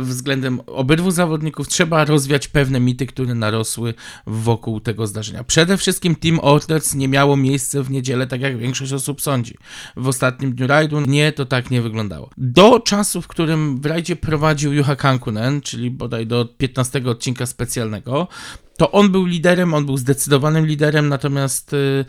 [0.00, 3.94] względem obydwu zawodników, trzeba rozwiać pewne mity, które narosły
[4.26, 5.44] wokół tego zdarzenia.
[5.44, 9.54] Przede wszystkim Team Orters nie miało miejsca w niedzielę, tak jak większość osób sądzi.
[9.96, 12.30] W ostatnim dniu rajdu nie, to tak nie wyglądało.
[12.36, 18.28] Do czasu, w którym w rajdzie prowadził Juha Kankunen, czyli bodaj do 15 odcinka specjalnego,
[18.76, 22.04] to on był liderem, on był zdecydowanym liderem, natomiast y,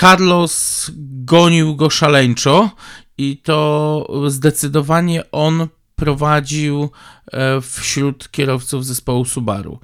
[0.00, 0.90] Carlos
[1.24, 2.70] gonił go szaleńczo
[3.18, 5.68] i to zdecydowanie on
[5.98, 6.90] prowadził
[7.32, 9.80] e, wśród kierowców zespołu Subaru.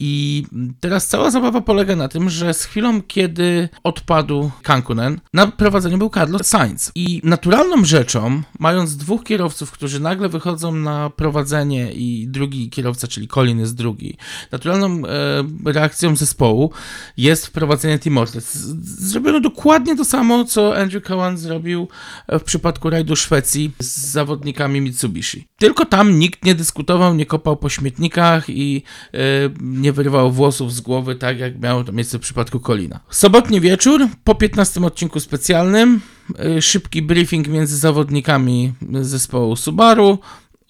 [0.00, 0.44] I
[0.80, 6.10] teraz cała zabawa polega na tym, że z chwilą, kiedy odpadł Kankunen, na prowadzeniu był
[6.10, 6.92] Carlos Sainz.
[6.94, 13.28] I naturalną rzeczą, mając dwóch kierowców, którzy nagle wychodzą na prowadzenie i drugi kierowca, czyli
[13.28, 14.16] Colin jest drugi,
[14.52, 16.72] naturalną e, reakcją zespołu
[17.16, 18.52] jest wprowadzenie Team Ortiz.
[18.82, 21.88] Zrobiono dokładnie to samo, co Andrew Cowan zrobił
[22.26, 25.46] e, w przypadku rajdu Szwecji z zawodnikami Mitsubishi.
[25.58, 28.82] Tylko tam nikt nie dyskutował, nie kopał po śmietnikach i
[29.14, 29.18] e,
[29.60, 33.00] nie wyrywał włosów z głowy, tak jak miało to miejsce w przypadku Kolina.
[33.10, 36.00] Sobotni wieczór, po 15 odcinku specjalnym,
[36.38, 40.18] e, szybki briefing między zawodnikami zespołu Subaru.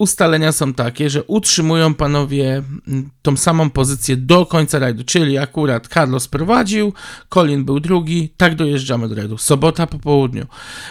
[0.01, 5.88] Ustalenia są takie, że utrzymują panowie mm, tą samą pozycję do końca rajdu, czyli akurat
[5.88, 6.92] Carlos prowadził,
[7.28, 9.38] Colin był drugi, tak dojeżdżamy do rajdu.
[9.38, 10.46] Sobota po południu.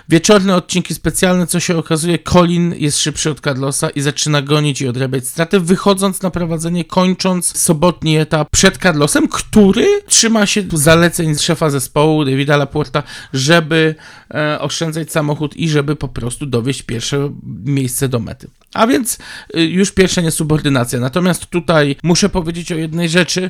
[0.09, 4.87] Wieczorne odcinki specjalne, co się okazuje, Colin jest szybszy od Carlosa i zaczyna gonić i
[4.87, 11.69] odrabiać straty, wychodząc na prowadzenie, kończąc sobotni etap przed Carlosem, który trzyma się zaleceń szefa
[11.69, 13.03] zespołu, Davida Laporta,
[13.33, 13.95] żeby
[14.33, 17.29] e, oszczędzać samochód i żeby po prostu dowieść pierwsze
[17.65, 18.49] miejsce do mety.
[18.73, 19.17] A więc
[19.55, 20.99] y, już pierwsza niesubordynacja.
[20.99, 23.49] Natomiast tutaj muszę powiedzieć o jednej rzeczy,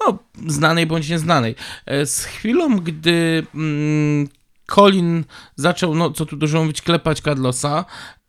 [0.00, 1.54] no, znanej bądź nieznanej.
[1.86, 4.28] E, Z chwilą, gdy mm,
[4.74, 5.24] Colin
[5.56, 7.84] zaczął, no co tu dużo mówić, klepać Carlosa,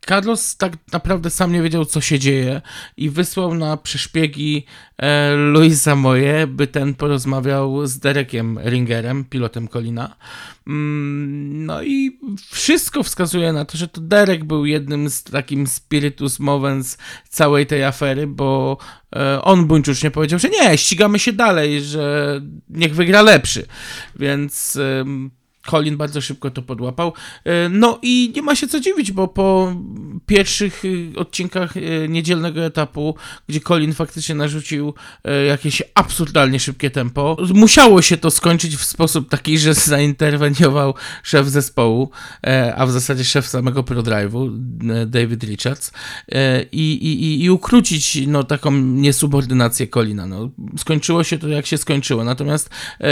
[0.08, 2.62] Carlos tak naprawdę sam nie wiedział, co się dzieje
[2.98, 4.66] i wysłał na przeszpiegi
[4.98, 10.16] e, Luisa Moje, by ten porozmawiał z Derekiem Ringerem, pilotem Colina.
[10.68, 12.20] Mm, no i
[12.52, 16.98] wszystko wskazuje na to, że to Derek był jednym z takim spiritus movens
[17.30, 18.78] całej tej afery, bo
[19.16, 23.66] e, on buńczucznie powiedział, że nie, ścigamy się dalej, że niech wygra lepszy.
[24.16, 24.76] Więc...
[24.76, 27.14] em, Colin bardzo szybko to podłapał.
[27.46, 29.76] E, No i nie ma się co dziwić, bo po
[30.26, 33.16] pierwszych y, odcinkach y, niedzielnego etapu,
[33.50, 34.94] gdzie Colin faktycznie narzucił
[35.24, 40.94] e, jakieś absurdalnie szybkie tempo, musiało się to skończyć w sposób taki, że zainterweniował
[41.24, 42.10] szef zespołu,
[42.48, 44.52] e, a w zasadzie szef samego ProDrive'u,
[44.92, 45.92] e, David Richards,
[46.32, 50.28] e, i, i, i- ukrócić no, taką niesubordynację Colina.
[50.28, 52.24] No, skończyło się to jak się skończyło.
[52.24, 52.70] Natomiast,
[53.02, 53.08] e,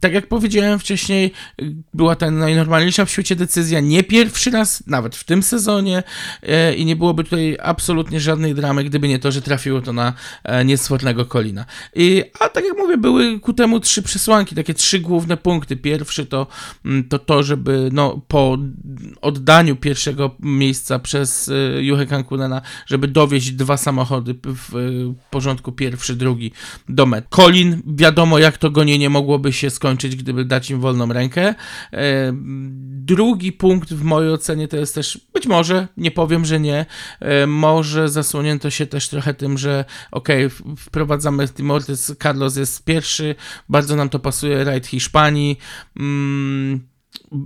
[0.00, 1.32] tak jak powiedziałem wcześniej,
[1.94, 6.02] była ta najnormalniejsza w świecie decyzja, nie pierwszy raz, nawet w tym sezonie
[6.42, 10.12] e, i nie byłoby tutaj absolutnie żadnej dramy, gdyby nie to, że trafiło to na
[10.44, 11.64] e, niesfornego Kolina.
[11.94, 15.76] I, a tak jak mówię, były ku temu trzy przesłanki, takie trzy główne punkty.
[15.76, 16.46] Pierwszy to
[16.84, 18.58] mm, to, to żeby no, po
[19.20, 24.72] oddaniu pierwszego miejsca przez e, Juchę Kankunena, żeby dowieść dwa samochody w
[25.30, 26.52] porządku pierwszy, drugi
[26.88, 27.26] do met.
[27.28, 31.54] Colin, wiadomo jak to gonienie mogłoby się skończyć, gdyby dać im wolną rękę.
[31.92, 32.32] E,
[33.06, 36.86] Drugi punkt w mojej ocenie to jest też, być może, nie powiem, że nie,
[37.20, 42.84] e, może zasłonięto się też trochę tym, że okej, w- wprowadzamy Team Ortiz, Carlos jest
[42.84, 43.34] pierwszy,
[43.68, 45.58] bardzo nam to pasuje, rajd Hiszpanii,
[45.96, 46.80] mm,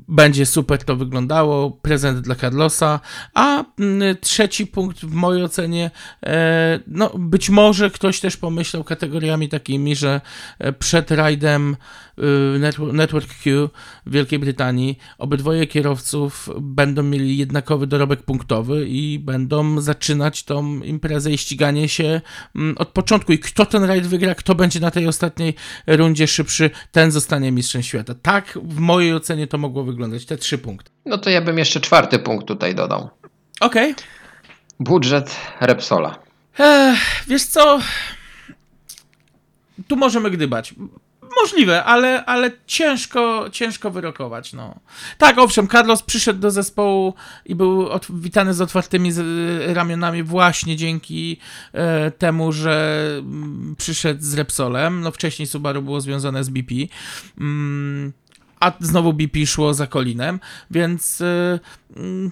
[0.08, 3.00] będzie super to wyglądało, prezent dla Carlosa,
[3.34, 5.90] a mm, trzeci punkt w mojej ocenie,
[6.26, 10.20] e, no być może ktoś też pomyślał kategoriami takimi, że
[10.58, 11.76] e, przed rajdem
[12.18, 13.68] y, Netwo- Network Q
[14.06, 21.32] w Wielkiej Brytanii obydwoje kierowców będą mieli jednakowy dorobek punktowy i będą zaczynać tą imprezę
[21.32, 22.20] i ściganie się
[22.56, 25.54] mm, od początku i kto ten rajd wygra, kto będzie na tej ostatniej
[25.86, 28.14] rundzie szybszy, ten zostanie mistrzem świata.
[28.14, 30.90] Tak w mojej ocenie to mogło wyglądać, te trzy punkty.
[31.04, 33.08] No to ja bym jeszcze czwarty punkt tutaj dodał.
[33.60, 33.94] Okej.
[34.80, 36.18] Budżet Repsola.
[36.58, 37.80] Ech, Wiesz co?
[39.88, 40.74] Tu możemy gdybać.
[41.42, 44.52] Możliwe, ale, ale ciężko, ciężko wyrokować.
[44.52, 44.80] No.
[45.18, 47.14] Tak, owszem, Carlos przyszedł do zespołu
[47.46, 49.20] i był od, witany z otwartymi z,
[49.76, 51.38] ramionami właśnie dzięki
[51.72, 55.00] e, temu, że mm, przyszedł z Repsolem.
[55.00, 56.74] No wcześniej Subaru było związane z BP.
[57.40, 58.12] Mm,
[58.60, 60.40] a znowu BP szło za Kolinem,
[60.70, 61.58] więc e,
[61.96, 62.30] mm,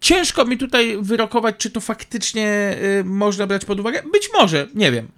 [0.00, 4.02] ciężko mi tutaj wyrokować, czy to faktycznie y, można brać pod uwagę.
[4.12, 5.08] Być może, nie wiem.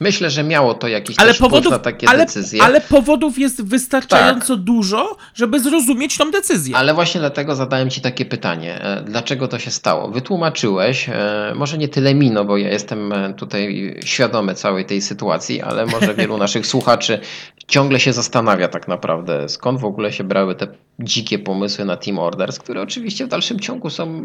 [0.00, 2.58] Myślę, że miało to jakiś Ale powodów, na takie ale, decyzje.
[2.58, 2.68] Tak.
[2.68, 6.76] ale powodów jest wystarczająco dużo, żeby zrozumieć tą decyzję.
[6.76, 8.80] Ale właśnie dlatego zadałem Ci takie pytanie.
[8.82, 10.08] E, Dlaczego to się stało?
[10.08, 15.00] Wytłumaczyłeś, e, może nie tyle mi, no bo ja jestem e, tutaj świadomy całej tej
[15.00, 17.20] sytuacji, ale może wielu naszych słuchaczy
[17.68, 20.66] ciągle się zastanawia tak naprawdę, skąd w ogóle się brały te
[20.98, 24.24] dzikie pomysły na Team Orders, które oczywiście w dalszym ciągu są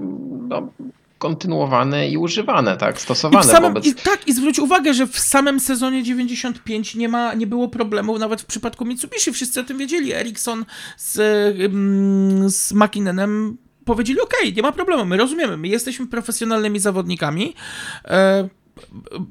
[0.50, 0.70] no,
[1.20, 3.86] kontynuowane i używane, tak, I, w stosowane samym, wobec...
[3.86, 8.20] I tak, i zwróć uwagę, że w samym sezonie 95 nie, ma, nie było problemów
[8.20, 9.32] nawet w przypadku Mitsubishi.
[9.32, 10.14] Wszyscy o tym wiedzieli.
[10.14, 10.66] Ericsson
[10.98, 11.14] z,
[12.54, 17.56] z McKinnonem powiedzieli, ok, nie ma problemu, my rozumiemy, my jesteśmy profesjonalnymi zawodnikami,
[18.06, 18.50] e,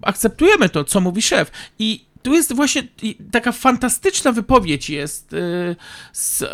[0.03, 1.51] akceptujemy to, co mówi szef.
[1.79, 5.77] I tu jest właśnie i taka fantastyczna wypowiedź jest y,
[6.13, 6.45] z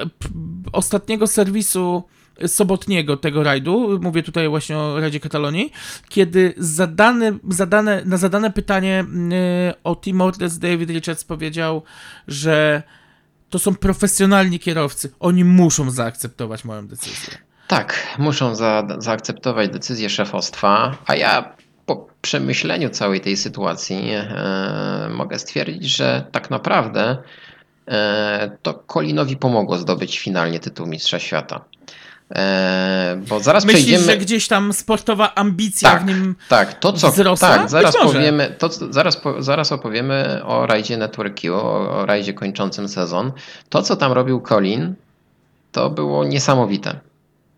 [0.73, 2.03] ostatniego serwisu
[2.47, 5.73] sobotniego tego rajdu, mówię tutaj właśnie o rajdzie Katalonii,
[6.09, 9.05] kiedy zadane, zadane, na zadane pytanie
[9.71, 11.83] y, o Team Orders David Richards powiedział,
[12.29, 12.83] że
[13.51, 17.39] to są profesjonalni kierowcy, oni muszą zaakceptować moją decyzję.
[17.69, 21.55] Tak, muszą za, zaakceptować decyzję szefostwa, a ja
[21.87, 27.17] po przemyśleniu całej tej sytuacji e, mogę stwierdzić, że tak naprawdę
[27.89, 31.65] e, to Kolinowi pomogło zdobyć finalnie tytuł Mistrza Świata.
[32.31, 34.13] E, bo zaraz Myślisz, przejdziemy.
[34.13, 37.49] że gdzieś tam sportowa ambicja Tak, w nim tak, to co, wzrosła?
[37.49, 42.35] tak, zaraz powiemy, to, zaraz, po, zaraz opowiemy o rajdzie Network Q, o, o rajdzie
[42.35, 43.33] kończącym sezon.
[43.69, 44.95] To, co tam robił Colin,
[45.73, 47.01] to było niesamowite.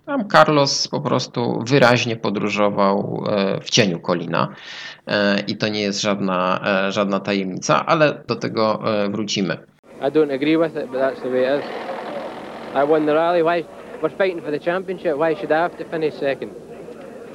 [0.06, 4.48] Tam Carlos po prostu wyraźnie podróżował e, w cieniu Colina
[5.06, 6.60] e, i to nie jest żadna,
[6.90, 9.58] żadna tajemnica, ale do tego wrócimy.
[10.00, 11.70] I don't agree with it, but that's the way it is.
[12.84, 13.42] I won the rally.
[13.42, 13.64] Why?
[14.03, 15.16] We're fighting for the championship.
[15.16, 16.53] Why should I have to finish second?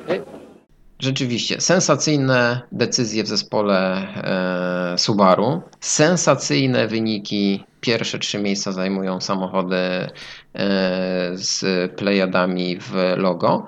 [0.07, 0.21] Eh?
[0.99, 4.07] Rzeczywiście, sensacyjne decyzje w zespole
[4.93, 7.63] e, Subaru, sensacyjne wyniki.
[7.81, 10.09] Pierwsze trzy miejsca zajmują samochody e,
[11.33, 11.61] z
[11.95, 13.65] plejadami w logo.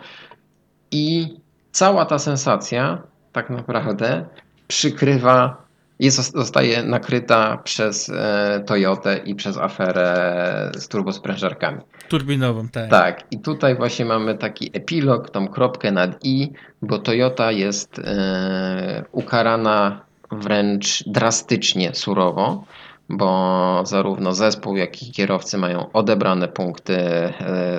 [0.91, 1.35] I
[1.71, 4.25] cała ta sensacja tak naprawdę
[4.67, 5.65] przykrywa,
[5.99, 11.81] jest, zostaje nakryta przez e, Toyotę i przez aferę z turbosprężarkami.
[12.09, 12.89] Turbinową, tak.
[12.89, 16.51] Tak, i tutaj właśnie mamy taki epilog, tą kropkę nad i,
[16.81, 20.01] bo Toyota jest e, ukarana
[20.31, 22.63] wręcz drastycznie surowo,
[23.09, 27.33] bo zarówno zespół, jak i kierowcy mają odebrane punkty e,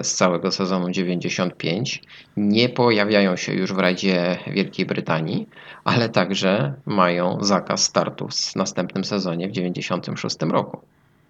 [0.04, 2.02] z całego sezonu 95.
[2.36, 5.48] Nie pojawiają się już w rajdzie Wielkiej Brytanii,
[5.84, 10.80] ale także mają zakaz startów w następnym sezonie w 96 roku.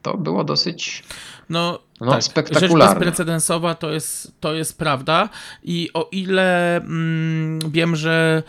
[0.05, 1.05] To było dosyć
[1.49, 2.23] No, No, tak.
[2.23, 2.95] Rzecz spektakularne.
[2.95, 5.29] bezprecedensowa to jest, to jest prawda
[5.63, 8.43] i o ile mm, wiem, że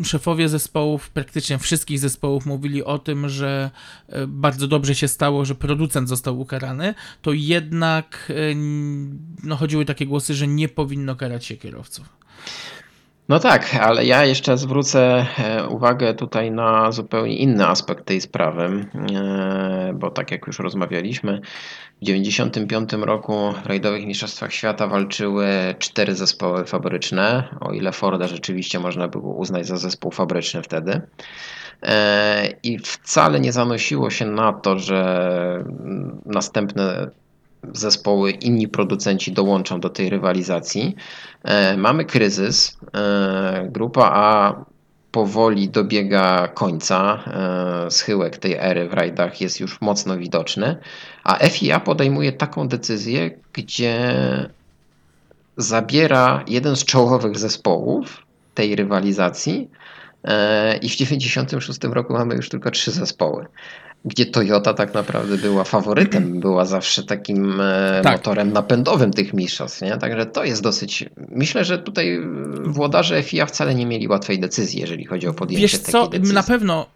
[0.00, 3.70] y, szefowie zespołów, praktycznie wszystkich zespołów mówili o tym, że
[4.08, 8.54] y, bardzo dobrze się stało, że producent został ukarany, to jednak y,
[9.44, 12.08] no, chodziły takie głosy, że nie powinno karać się kierowców.
[13.28, 18.86] No tak, ale ja jeszcze zwrócę e, uwagę tutaj na zupełnie inny aspekt tej sprawy,
[19.14, 21.40] e, bo tak jak już rozmawialiśmy,
[21.96, 25.48] w 1995 roku w rajdowych mistrzostwach świata walczyły
[25.78, 31.00] cztery zespoły fabryczne, o ile Forda rzeczywiście można było uznać za zespół fabryczny wtedy.
[31.82, 35.64] E, I wcale nie zanosiło się na to, że
[36.26, 37.10] następne
[37.72, 40.96] zespoły, inni producenci dołączą do tej rywalizacji.
[41.42, 42.78] E, Mamy kryzys.
[42.94, 44.64] E, Grupa A
[45.10, 47.24] powoli dobiega końca.
[47.26, 50.76] E, schyłek tej ery w rajdach jest już mocno widoczny,
[51.24, 54.14] a FIA podejmuje taką decyzję, gdzie
[55.56, 59.70] zabiera jeden z czołowych zespołów tej rywalizacji
[60.82, 63.46] i w 96 roku mamy już tylko trzy zespoły
[64.06, 68.12] gdzie Toyota tak naprawdę była faworytem, była zawsze takim e, Tak.
[68.12, 69.96] motorem napędowym tych mistrzostw, nie?
[69.96, 71.04] Także to jest dosyć...
[71.28, 72.20] Myślę, że tutaj
[72.64, 76.34] włodarze FIA wcale nie mieli łatwej decyzji, jeżeli chodzi o podjęcie Wiesz takiej co, decyzji.
[76.34, 76.86] na pewno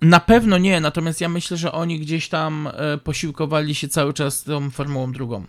[0.00, 4.44] na pewno nie, natomiast ja myślę, że oni gdzieś tam e, posiłkowali się cały czas
[4.44, 5.44] tą Formułą drugą.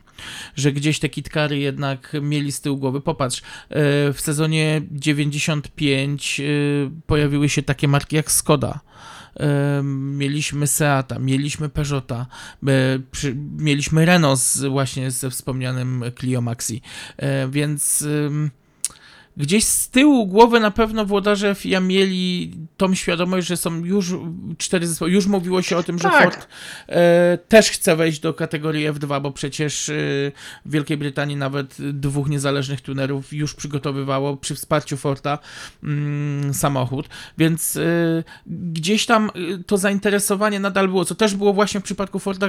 [0.55, 3.01] Że gdzieś te kitkary jednak mieli z tyłu głowy.
[3.01, 3.43] Popatrz, e,
[4.13, 6.43] w sezonie 95 e,
[7.05, 8.79] pojawiły się takie marki jak Skoda.
[9.83, 12.25] Mieliśmy Seata, mieliśmy Peugeota,
[13.57, 16.81] mieliśmy Renault z, właśnie ze wspomnianym Clio Maxi,
[17.49, 18.05] więc
[19.39, 24.13] gdzieś z tyłu głowy na pewno włodarze FIA mieli tą świadomość, że są już
[24.57, 25.11] cztery zespoły.
[25.11, 26.23] Już mówiło się o tym, że Tak.
[26.23, 26.47] Ford
[26.87, 29.93] e, też chce wejść do kategorii F2, bo przecież e,
[30.65, 35.39] w Wielkiej Brytanii nawet dwóch niezależnych tunerów już przygotowywało przy wsparciu Forda
[35.83, 41.79] mm, samochód, więc e, gdzieś tam e, to zainteresowanie nadal było, co też było właśnie
[41.79, 42.47] w przypadku Forda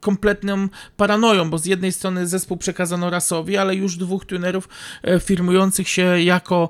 [0.00, 4.68] kompletną paranoją, bo z jednej strony zespół przekazano rasowi, ale już dwóch tunerów
[5.02, 6.68] e, firmujących się jako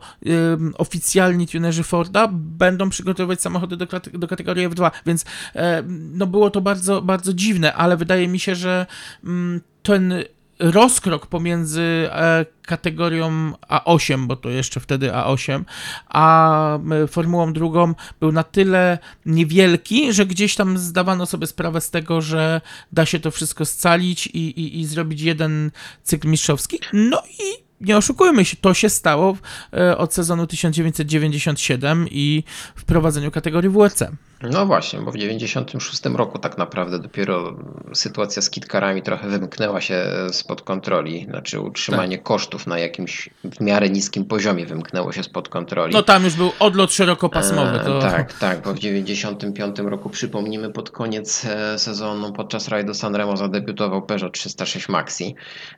[0.78, 5.24] oficjalni tunerzy Forda będą przygotowywać samochody do, do kategorii F2, więc
[5.54, 8.86] e, no było to bardzo, bardzo dziwne, ale wydaje mi się, że
[9.24, 10.14] mm, ten
[10.60, 15.64] rozkrok pomiędzy e, kategorią A8, bo to jeszcze wtedy A8,
[16.08, 16.78] a
[17.08, 22.60] Formułą drugą był na tyle niewielki, że gdzieś tam zdawano sobie sprawę z tego, że
[22.92, 25.70] da się to wszystko scalić i, i, i zrobić jeden
[26.02, 26.80] cykl mistrzowski.
[26.92, 29.36] No i nie oszukujmy się, to się stało
[29.72, 32.44] e, od sezonu 1997 i
[32.76, 34.02] wprowadzeniu kategorii WRC.
[34.42, 37.56] No właśnie, bo w 96 roku tak naprawdę dopiero
[37.94, 42.24] sytuacja z kitkarami trochę wymknęła się spod kontroli, znaczy utrzymanie Tak.
[42.24, 45.94] kosztów na jakimś w miarę niskim poziomie wymknęło się spod kontroli.
[45.94, 47.78] No tam już był odlot szerokopasmowy.
[47.84, 47.98] To...
[47.98, 53.36] E, Tak, tak, bo w 95 roku przypomnimy pod koniec e, sezonu podczas rajdu Sanremo
[53.36, 55.34] zadebiutował Peugeot 306 Maxi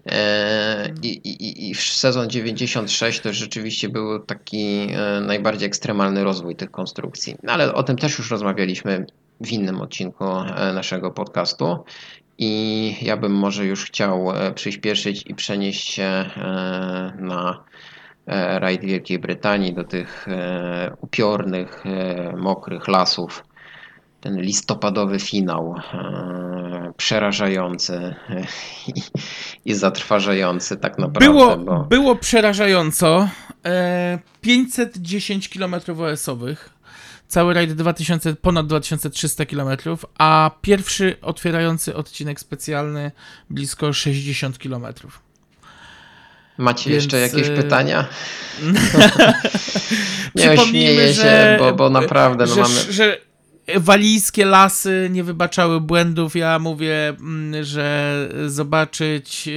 [0.07, 4.89] E, i, i, i w sezon 96 to rzeczywiście był taki
[5.21, 7.37] najbardziej ekstremalny rozwój tych konstrukcji.
[7.43, 8.52] No, ale o tym też już rozmawialiśmy
[9.43, 11.85] w innym odcinku e, naszego podcastu.
[12.39, 17.65] I ja bym może już chciał e, przyspieszyć i przenieść się e, na
[18.59, 20.27] rajd Wielkiej Brytanii, do tych
[21.01, 21.85] upiornych,
[22.37, 23.45] mokrych lasów.
[24.21, 25.75] Ten listopadowy finał,
[26.97, 28.15] przerażający
[28.89, 29.03] i,
[29.71, 31.27] i zatrważający tak naprawdę.
[31.33, 31.85] Było, bo...
[31.85, 33.29] było przerażająco.
[33.65, 36.71] E, 510 km OS-owych.
[37.33, 39.69] Cały rajd 2000, ponad 2300 km,
[40.19, 43.11] a pierwszy otwierający odcinek specjalny
[43.51, 44.87] blisko 60 km.
[46.59, 48.09] Macie Więc, jeszcze jakieś e, pytania?
[50.35, 52.93] Nie śmieję się, że- bo, bo naprawdę no że, mamy...
[52.93, 53.19] że
[53.77, 56.37] walijskie lasy nie wybaczały błędów.
[56.37, 59.49] Ja mówię, mm, że zobaczyć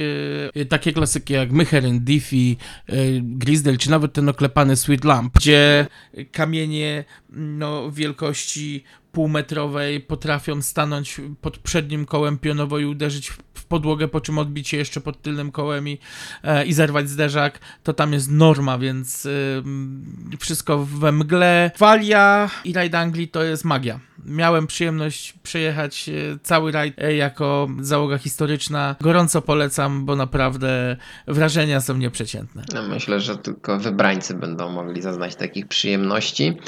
[0.54, 5.86] e, takie klasyki jak Myherin, Diffie, e, Grisdale, czy nawet ten oklepany Sweet Lamp, gdzie
[6.32, 8.84] kamienie no, wielkości
[9.16, 14.76] półmetrowej potrafią stanąć pod przednim kołem pionowo i uderzyć w podłogę, po czym odbić się
[14.76, 15.98] jeszcze pod tylnym kołem i,
[16.42, 21.70] e, i zerwać zderzak, to tam jest norma, więc ym, wszystko we mgle.
[21.78, 24.00] Walia i rajd Anglii to jest magia.
[24.26, 26.12] Miałem przyjemność przejechać e,
[26.42, 28.96] cały rajd e, jako załoga historyczna.
[29.00, 30.96] Gorąco polecam, bo naprawdę
[31.26, 32.62] wrażenia są nieprzeciętne.
[32.74, 36.58] No, Myślę, że tylko wybrańcy będą mogli zaznać takich przyjemności.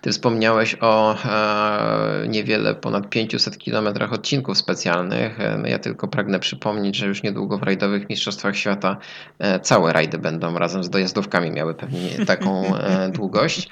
[0.00, 5.40] Ty wspomniałeś o e, niewiele ponad 500 km odcinków specjalnych.
[5.40, 8.96] E, no ja tylko pragnę przypomnieć, że już niedługo w rajdowych Mistrzostwach Świata
[9.38, 13.68] e, całe rajdy będą razem z dojazdówkami miały pewnie taką e, długość.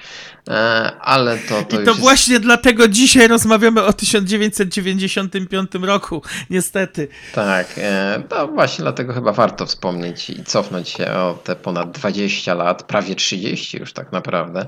[0.99, 1.99] Ale to, to I to jest...
[1.99, 7.07] właśnie dlatego dzisiaj rozmawiamy o 1995 roku, niestety.
[7.33, 7.79] Tak,
[8.29, 13.15] to właśnie dlatego chyba warto wspomnieć i cofnąć się o te ponad 20 lat, prawie
[13.15, 14.67] 30 już tak naprawdę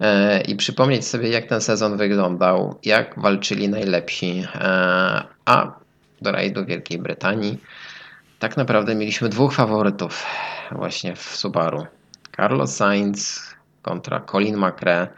[0.00, 5.72] e, i przypomnieć sobie jak ten sezon wyglądał, jak walczyli najlepsi, e, a
[6.22, 7.58] do rajdu Wielkiej Brytanii
[8.38, 10.26] tak naprawdę mieliśmy dwóch faworytów
[10.72, 11.86] właśnie w Subaru.
[12.36, 13.42] Carlos Sainz
[13.82, 15.08] kontra Colin McRae.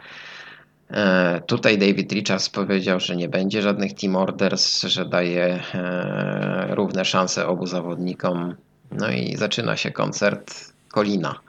[0.93, 7.05] E, Tutaj David Richards powiedział, że nie będzie żadnych team orders, że daje e, równe
[7.05, 8.55] szanse obu zawodnikom.
[8.91, 11.39] No i zaczyna się koncert Colina.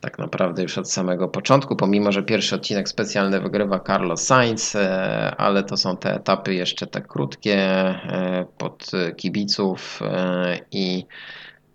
[0.00, 5.34] tak naprawdę już od samego początku, pomimo że pierwszy odcinek specjalny wygrywa Carlos Sainz, e,
[5.36, 7.58] ale to są te etapy jeszcze te krótkie
[8.58, 10.00] pod kibiców
[10.72, 11.06] i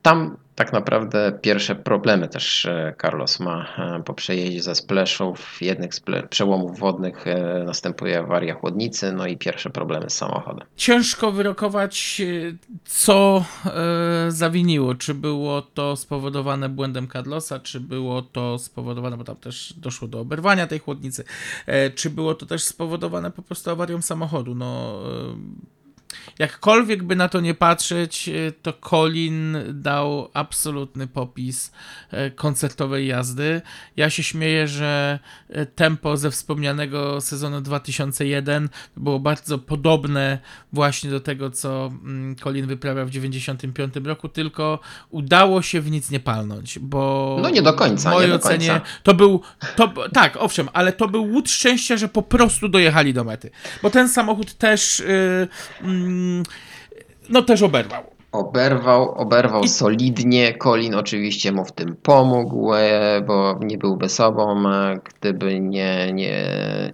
[0.01, 5.61] tam tak naprawdę pierwsze problemy też e, Carlos ma e, po przejeździe ze spleszów.
[5.61, 5.91] Jednych
[6.30, 10.67] przełomów wodnych e, następuje awaria chłodnicy, no i pierwsze problemy z samochodem.
[10.76, 12.21] Ciężko wyrokować,
[12.85, 13.45] co
[14.30, 14.95] zawiniło.
[14.95, 20.19] Czy było to spowodowane błędem Carlosa, czy było to spowodowane, bo tam też doszło do
[20.19, 21.23] oberwania tej chłodnicy,
[21.95, 24.55] czy było to też spowodowane po prostu awarią samochodu.
[24.55, 24.99] No
[26.40, 31.72] jakkolwiek by na to nie patrzeć, e, to Colin dał absolutny popis
[32.11, 33.61] e, koncertowej jazdy.
[33.98, 35.19] Ja się śmieję, że
[35.49, 40.40] e, tempo ze wspomnianego sezonu 2001 było bardzo podobne
[40.73, 44.80] właśnie do tego, co mm, Colin wyprawiał w 95 roku, tylko
[45.10, 49.14] udało się w nic nie palnąć, bo no nie do końca, w mojej ocenie to
[49.14, 49.41] był,
[49.76, 53.52] to, tak, owszem, ale to był łód szczęścia, że po prostu dojechali do mety,
[53.84, 55.03] bo ten samochód też
[55.81, 55.98] yy,
[57.30, 58.03] no też oberwał.
[58.31, 59.69] Oberwał, oberwał I...
[59.69, 60.53] solidnie.
[60.57, 66.43] Colin oczywiście mu w tym pomógł, e, bo nie byłby sobą, e, gdyby nie, nie,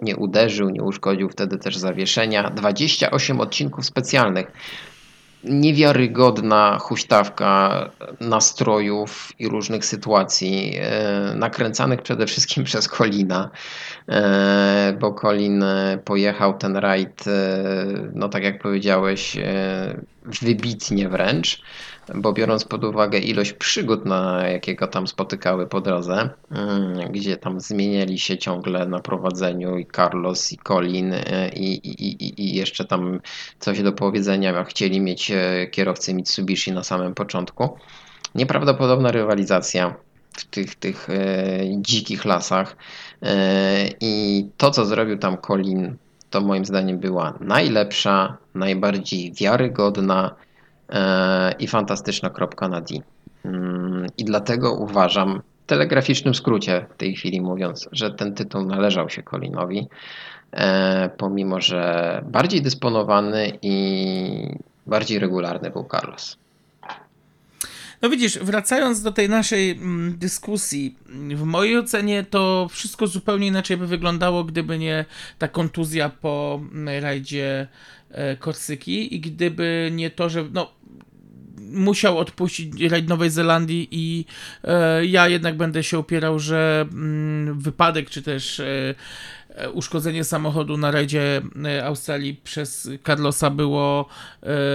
[0.01, 2.49] nie uderzył, nie uszkodził wtedy też zawieszenia.
[2.49, 4.51] 28 odcinków specjalnych
[5.49, 7.89] niewiarygodna huśtawka
[8.19, 13.49] nastrojów i różnych sytuacji, e, nakręcanych przede wszystkim przez Colina,
[14.09, 15.63] e, bo Colin
[16.05, 17.31] pojechał ten rajd, e,
[18.13, 19.37] no tak jak powiedziałeś,
[20.41, 21.61] wybitnie wręcz
[22.13, 27.59] bo biorąc pod uwagę ilość przygód, na jakiego tam spotykały po drodze, mm, gdzie tam
[27.59, 33.19] zmieniali się ciągle na prowadzeniu i Carlos i Colin e, i, i, i jeszcze tam
[33.59, 37.77] coś do powiedzenia chcieli mieć e, kierowcy Mitsubishi na samym początku.
[38.35, 39.95] Nieprawdopodobna rywalizacja
[40.33, 41.15] w tych, tych e,
[41.81, 42.77] dzikich lasach
[44.01, 45.95] i to, co zrobił tam Colin,
[46.29, 50.35] to moim zdaniem była najlepsza, najbardziej wiarygodna
[51.59, 52.95] i fantastyczna kropka na D.
[53.45, 59.09] Mm, I dlatego uważam, w telegraficznym skrócie w tej chwili mówiąc, że ten tytuł należał
[59.09, 59.87] się Colinowi,
[60.51, 64.57] e, pomimo że bardziej dysponowany i
[64.87, 66.37] bardziej regularny był Carlos.
[68.05, 70.95] No widzisz, wracając do tej naszej mm, dyskusji,
[71.35, 75.05] w mojej ocenie to wszystko zupełnie inaczej by wyglądało, gdyby nie
[75.37, 77.67] ta kontuzja po mm, rajdzie
[78.11, 80.71] e, Korsyki i gdyby nie to, że no,
[81.57, 84.25] musiał odpuścić rajd Nowej Zelandii i
[84.63, 88.95] e, ja jednak będę się opierał, że mm, wypadek czy też e
[89.73, 94.05] uszkodzenie samochodu na rajdzie e, Australii przez Carlosa było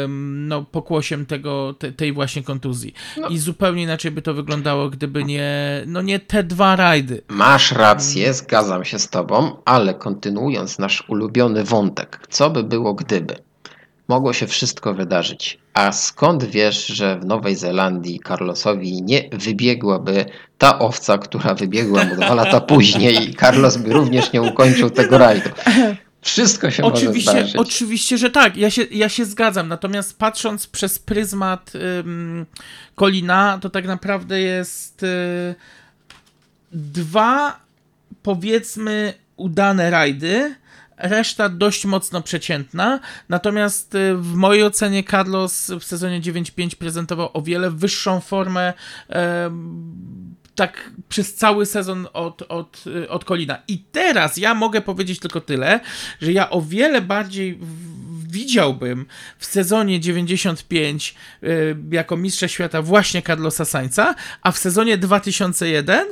[0.08, 2.94] no, pokłosiem tego, te, tej właśnie kontuzji.
[3.20, 3.28] No.
[3.28, 7.22] I zupełnie inaczej by to wyglądało, gdyby nie, no nie te dwa rajdy.
[7.28, 13.49] Masz rację, zgadzam się z tobą, ale kontynuując nasz ulubiony wątek, co by było gdyby?
[14.10, 15.58] Mogło się wszystko wydarzyć.
[15.74, 20.24] A skąd wiesz, że w Nowej Zelandii Carlosowi nie wybiegłaby
[20.58, 25.18] ta owca, która wybiegła mu dwa lata później i Carlos by również nie ukończył tego
[25.18, 25.50] rajdu?
[26.22, 27.56] Wszystko się oczywiście, może zdarzyć.
[27.56, 28.56] Oczywiście, że tak.
[28.56, 29.68] Ja się, ja się zgadzam.
[29.68, 32.46] Natomiast patrząc przez pryzmat ym,
[32.94, 35.54] Kolina, to tak naprawdę jest y,
[36.72, 37.60] dwa,
[38.22, 40.54] powiedzmy, udane rajdy
[41.02, 43.00] reszta dość mocno przeciętna.
[43.28, 48.72] Natomiast y, w mojej ocenie Carlos w sezonie 9-5 prezentował o wiele wyższą formę.
[49.10, 49.50] E,
[50.54, 53.58] tak przez cały sezon od, od, y, od Kolina.
[53.68, 55.80] I teraz ja mogę powiedzieć tylko tyle,
[56.20, 57.58] że ja o wiele bardziej
[58.28, 59.06] widziałbym
[59.38, 66.06] w sezonie 95 y, jako mistrza świata właśnie Carlosa Sainza, a w sezonie 2001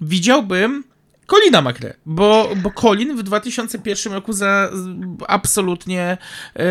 [0.00, 0.84] widziałbym
[1.26, 4.70] Colina McRae, bo, bo Colin w 2001 roku za,
[5.28, 6.18] absolutnie
[6.56, 6.64] e,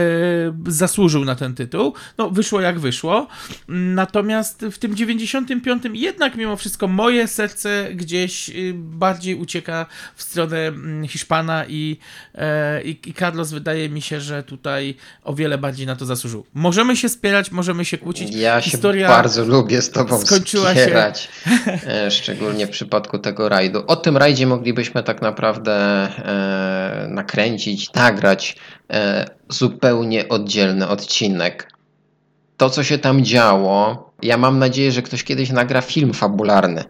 [0.68, 1.94] zasłużył na ten tytuł.
[2.18, 3.28] No, wyszło jak wyszło.
[3.68, 9.86] Natomiast w tym 95 jednak mimo wszystko moje serce gdzieś y, bardziej ucieka
[10.16, 11.98] w stronę mm, Hiszpana i,
[12.36, 16.46] e, i, i Carlos wydaje mi się, że tutaj o wiele bardziej na to zasłużył.
[16.54, 18.36] Możemy się spierać, możemy się kłócić.
[18.36, 21.72] Ja Historia się bardzo lubię z tobą skończyła spierać, się.
[21.88, 23.84] E, szczególnie w przypadku tego rajdu.
[23.88, 28.56] O tym rajdzie moglibyśmy tak naprawdę e, nakręcić, nagrać
[28.90, 31.72] e, zupełnie oddzielny odcinek.
[32.58, 36.84] To, co się tam działo, ja mam nadzieję, że ktoś kiedyś nagra film fabularny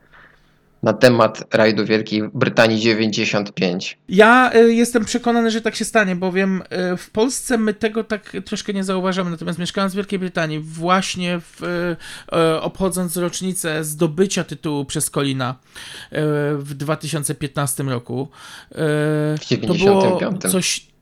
[0.83, 3.97] na temat rajdu Wielkiej Brytanii 95.
[4.09, 6.61] Ja y, jestem przekonany, że tak się stanie, bowiem
[6.93, 9.31] y, w Polsce my tego tak troszkę nie zauważamy.
[9.31, 16.17] Natomiast mieszkając w Wielkiej Brytanii, właśnie w, y, obchodząc rocznicę zdobycia tytułu przez Colina y,
[16.57, 18.27] w 2015 roku,
[18.71, 19.37] W
[19.67, 20.51] to było 95.
[20.51, 20.93] coś.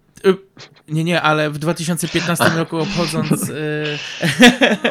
[0.88, 3.52] Nie, nie, ale w 2015 roku obchodząc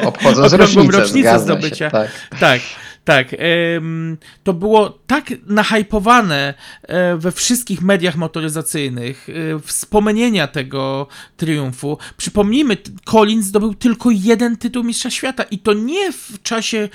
[0.03, 1.75] Obchodząc rocznicę, rocznicę zdobycia.
[1.85, 2.11] Się, tak.
[2.39, 2.61] Tak,
[3.03, 3.35] tak.
[4.43, 6.53] to było tak nahypowane
[6.83, 11.07] e, we wszystkich mediach motoryzacyjnych, e, wspomnienia tego
[11.37, 11.97] triumfu.
[12.17, 16.89] Przypomnijmy, Collins zdobył tylko jeden tytuł Mistrza Świata i to nie w czasie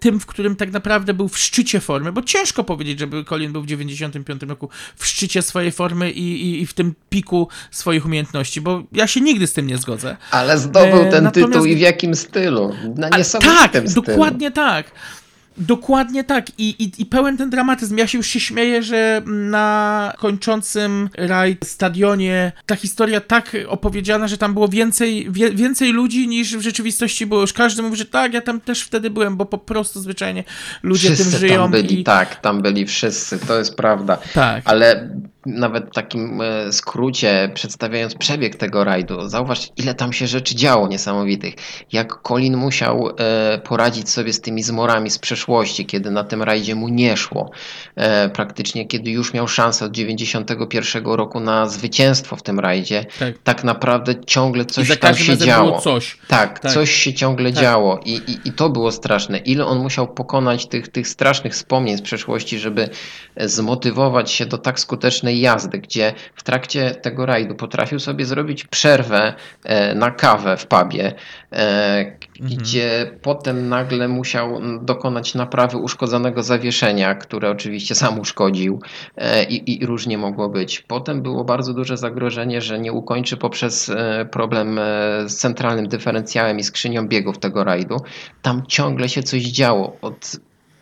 [0.00, 3.62] tym, w którym tak naprawdę był w szczycie formy, bo ciężko powiedzieć, żeby Colin był
[3.62, 8.60] w 95 roku w szczycie swojej formy i, i, i w tym piku swoich umiejętności,
[8.60, 10.16] bo ja się nigdy z tym nie zgodzę.
[10.30, 12.74] Ale zdobył E, ten natomiast- tytuł i w jakim stylu?
[12.96, 14.06] Na niesamowitym tak, stylu.
[14.06, 14.90] dokładnie tak.
[15.58, 16.46] Dokładnie tak.
[16.58, 17.98] I, i, I pełen ten dramatyzm.
[17.98, 24.38] Ja się już się śmieję, że na kończącym rajd stadionie ta historia tak opowiedziana, że
[24.38, 27.40] tam było więcej, wie, więcej ludzi niż w rzeczywistości było.
[27.40, 30.44] Już każdy mówi, że tak, ja tam też wtedy byłem, bo po prostu zwyczajnie
[30.82, 31.62] ludzie wszyscy tym żyją.
[31.62, 32.04] tam byli, i...
[32.04, 34.18] tak, tam byli wszyscy, to jest prawda.
[34.34, 34.62] tak.
[34.64, 35.10] Ale
[35.46, 40.88] nawet w takim e, skrócie, przedstawiając przebieg tego rajdu, zauważ, ile tam się rzeczy działo
[40.88, 41.54] niesamowitych.
[41.92, 46.74] Jak Colin musiał e, poradzić sobie z tymi zmorami z przeszłości, kiedy na tym rajdzie
[46.74, 47.50] mu nie szło.
[47.96, 53.34] E, praktycznie kiedy już miał szansę od 91 roku na zwycięstwo w tym rajdzie, Tak.
[53.44, 55.80] tak naprawdę ciągle I coś za tam się działo.
[55.80, 56.18] coś.
[56.28, 56.72] Tak, Tak.
[56.72, 57.62] coś się ciągle Tak.
[57.62, 59.38] działo I, i, i to było straszne.
[59.38, 62.88] Ile on musiał pokonać tych, tych strasznych wspomnień z przeszłości, żeby
[63.36, 69.34] zmotywować się do tak skutecznej jazdy, gdzie w trakcie tego rajdu potrafił sobie zrobić przerwę
[69.64, 71.12] e, na kawę w pubie,
[71.52, 78.80] e, gdzie potem nagle musiał dokonać naprawy uszkodzonego zawieszenia, które oczywiście sam uszkodził
[79.16, 80.80] e, i, i różnie mogło być.
[80.80, 83.90] Potem było bardzo duże zagrożenie, że nie ukończy poprzez
[84.30, 84.80] problem
[85.26, 87.96] z centralnym dyferencjałem i skrzynią biegów tego rajdu.
[88.42, 89.96] Tam ciągle się coś działo.
[90.02, 90.36] Od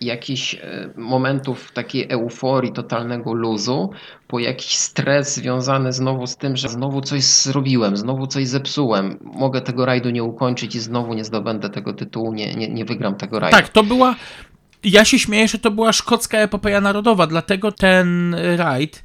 [0.05, 0.59] jakichś e,
[0.97, 3.91] momentów takiej euforii, totalnego luzu,
[4.27, 9.61] po jakiś stres związany znowu z tym, że znowu coś zrobiłem, znowu coś zepsułem, mogę
[9.61, 13.41] tego rajdu nie ukończyć i znowu nie zdobędę tego tytułu, nie, nie, nie wygram tego
[13.41, 13.57] rajdu.
[13.57, 14.15] Tak, to była.
[14.85, 19.03] Ja się śmieję, że to była szkocka epopeja narodowa, dlatego ten rajd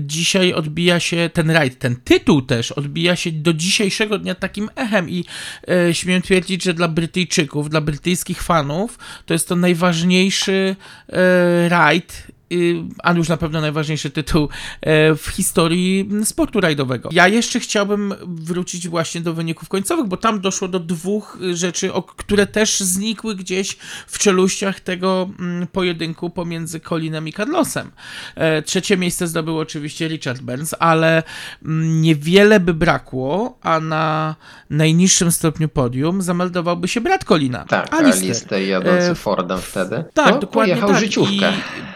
[0.00, 5.10] dzisiaj odbija się, ten rajd, ten tytuł też odbija się do dzisiejszego dnia takim echem
[5.10, 5.24] i
[5.68, 10.76] e, śmiem twierdzić, że dla Brytyjczyków, dla brytyjskich fanów to jest to najważniejszy
[11.08, 14.48] e, rajd y, a już na pewno najważniejszy tytuł
[14.80, 17.08] e, w historii sportu rajdowego.
[17.12, 22.02] Ja jeszcze chciałbym wrócić właśnie do wyników końcowych, bo tam doszło do dwóch rzeczy, o,
[22.02, 23.76] które też znikły gdzieś
[24.06, 27.90] w czeluściach tego mm, pojedynku pomiędzy Colinem i Carlosem.
[28.34, 31.22] E, Trzecie miejsce zdobył oczywiście Richard Burns, ale
[31.64, 34.36] mm, niewiele by brakło, a na
[34.70, 38.24] najniższym stopniu podium zameldowałby się brat Colina, Tak, Alistair.
[38.24, 40.04] Alistair jadący E, Fordem wtedy.
[40.14, 41.00] Tak, no, dokładnie Pojechał tak.
[41.00, 41.34] życiówkę.
[41.34, 41.87] I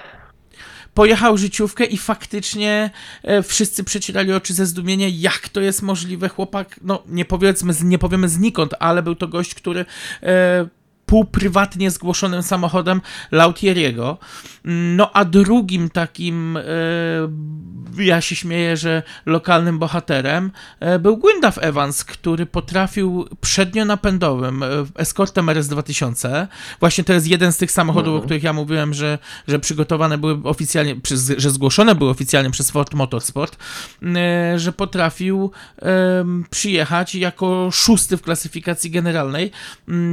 [0.94, 2.90] pojechał życiówkę i faktycznie
[3.22, 6.28] e, wszyscy przecierali oczy ze zdumienia, jak to jest możliwe.
[6.28, 9.84] Chłopak, no nie powiedzmy, nie powiemy znikąd, ale był to gość, który
[10.22, 10.66] e,
[11.12, 13.00] półprywatnie zgłoszonym samochodem
[13.32, 14.18] Lautieriego.
[14.96, 16.62] No a drugim takim, e,
[17.98, 24.66] ja się śmieję, że lokalnym bohaterem e, był Gwyndaf Evans, który potrafił przednionapędowym e,
[24.96, 26.46] Escortem RS2000,
[26.80, 29.18] właśnie to jest jeden z tych samochodów, o których ja mówiłem, że,
[29.48, 30.96] że przygotowane były oficjalnie,
[31.36, 33.56] że zgłoszone były oficjalnie przez Ford Motorsport,
[34.02, 35.50] e, że potrafił
[36.50, 39.50] przyjechać jako szósty w klasyfikacji generalnej,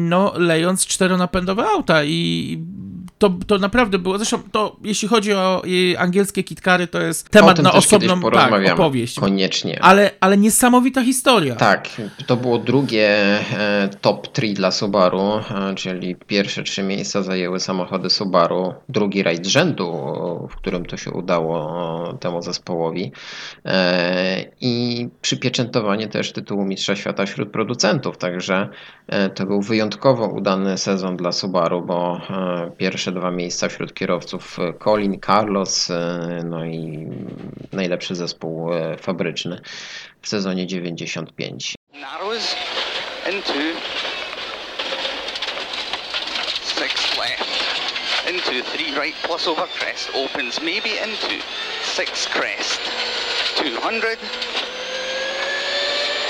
[0.09, 2.57] no lejąc czteronapędowe auta i
[3.19, 5.63] to, to naprawdę było, zresztą to jeśli chodzi o
[5.97, 9.19] angielskie kitkary, to jest temat na osobną tak, opowieść.
[9.19, 9.79] Koniecznie.
[9.81, 11.55] Ale, ale niesamowita historia.
[11.55, 11.89] Tak,
[12.27, 18.09] to było drugie e, top 3 dla Subaru, e, czyli pierwsze trzy miejsca zajęły samochody
[18.09, 19.85] Subaru, drugi rajd rzędu,
[20.51, 23.11] w którym to się udało temu zespołowi
[23.65, 28.69] e, i przypieczętowanie też tytułu Mistrza Świata wśród producentów, także
[29.35, 34.73] to był wyjątkowo udany sezon dla Subaru, bo e, pierwsze dwa miejsca wśród kierowców e,
[34.73, 37.07] Colin, Carlos, e, no i
[37.73, 38.69] najlepszy zespół
[39.01, 39.61] fabryczny
[40.21, 41.75] w sezonie 95.
[41.93, 42.55] narrows
[43.25, 43.53] into
[47.17, 47.43] left.
[48.29, 48.51] Into
[49.01, 50.09] right plus over crest.
[50.15, 51.43] Opens maybe into
[52.33, 52.79] crest.
[53.57, 54.17] 200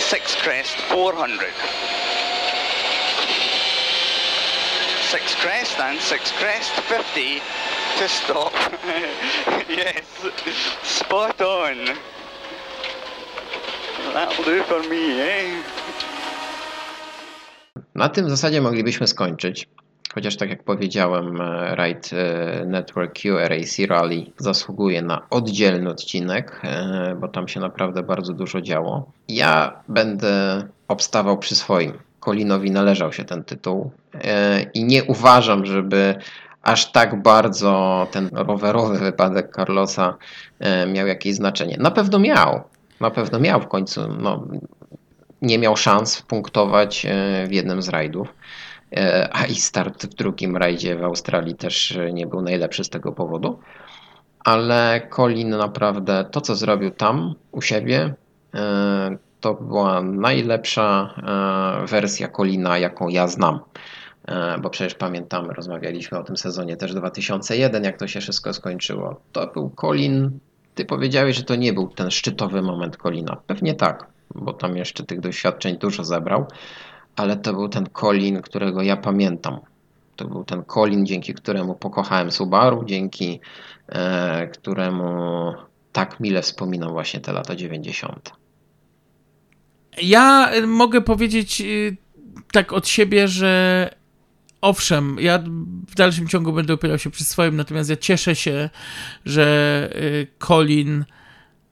[0.09, 1.98] six crest 400
[5.11, 7.41] six crest and six crest 50
[7.97, 8.53] to stop.
[9.69, 10.05] yes,
[10.83, 11.77] spot on.
[14.13, 15.63] That'll do for me, eh?
[17.95, 19.67] Na tym zasadzie moglibyśmy skończyć.
[20.13, 27.15] Chociaż tak jak powiedziałem, e, Ride e, Network QRAC Rally zasługuje na oddzielny odcinek, e,
[27.21, 29.11] bo tam się naprawdę bardzo dużo działo.
[29.27, 32.08] Ja będę obstawał przy swoim.
[32.29, 36.15] Colinowi należał się ten tytuł e, i nie uważam, żeby
[36.61, 40.17] aż tak bardzo ten rowerowy wypadek Carlosa
[40.59, 41.77] e, miał jakieś znaczenie.
[41.79, 42.61] Na pewno miał.
[42.99, 44.07] Na pewno miał w końcu.
[44.07, 44.47] No,
[45.41, 48.33] nie miał szans punktować e, w jednym z rajdów.
[49.31, 53.59] A i start w drugim rajdzie w Australii też nie był najlepszy z tego powodu.
[54.45, 58.13] Ale Colin naprawdę to, co zrobił tam u siebie,
[59.41, 61.13] to była najlepsza
[61.83, 63.59] e, wersja Colina, jaką ja znam.
[64.27, 69.21] E, Bo przecież pamiętamy, rozmawialiśmy o tym sezonie też 2001, jak to się wszystko skończyło.
[69.31, 70.39] To był Colin.
[70.75, 73.37] Ty powiedziałeś, że to nie był ten szczytowy moment Colina.
[73.47, 76.45] Pewnie tak, bo tam jeszcze tych doświadczeń dużo zebrał,
[77.15, 79.59] ale to był ten Colin, którego ja pamiętam.
[80.15, 83.39] To był ten Colin, dzięki któremu pokochałem Subaru, dzięki
[83.87, 85.53] e, któremu
[85.91, 88.31] tak mile wspominam właśnie te lata 90.
[90.01, 91.97] Ja y, mogę powiedzieć y,
[92.51, 93.89] tak od siebie, że
[94.61, 95.43] owszem, ja
[95.87, 98.69] w dalszym ciągu będę opierał się przy swoim, natomiast ja cieszę się,
[99.25, 101.05] że y, Colin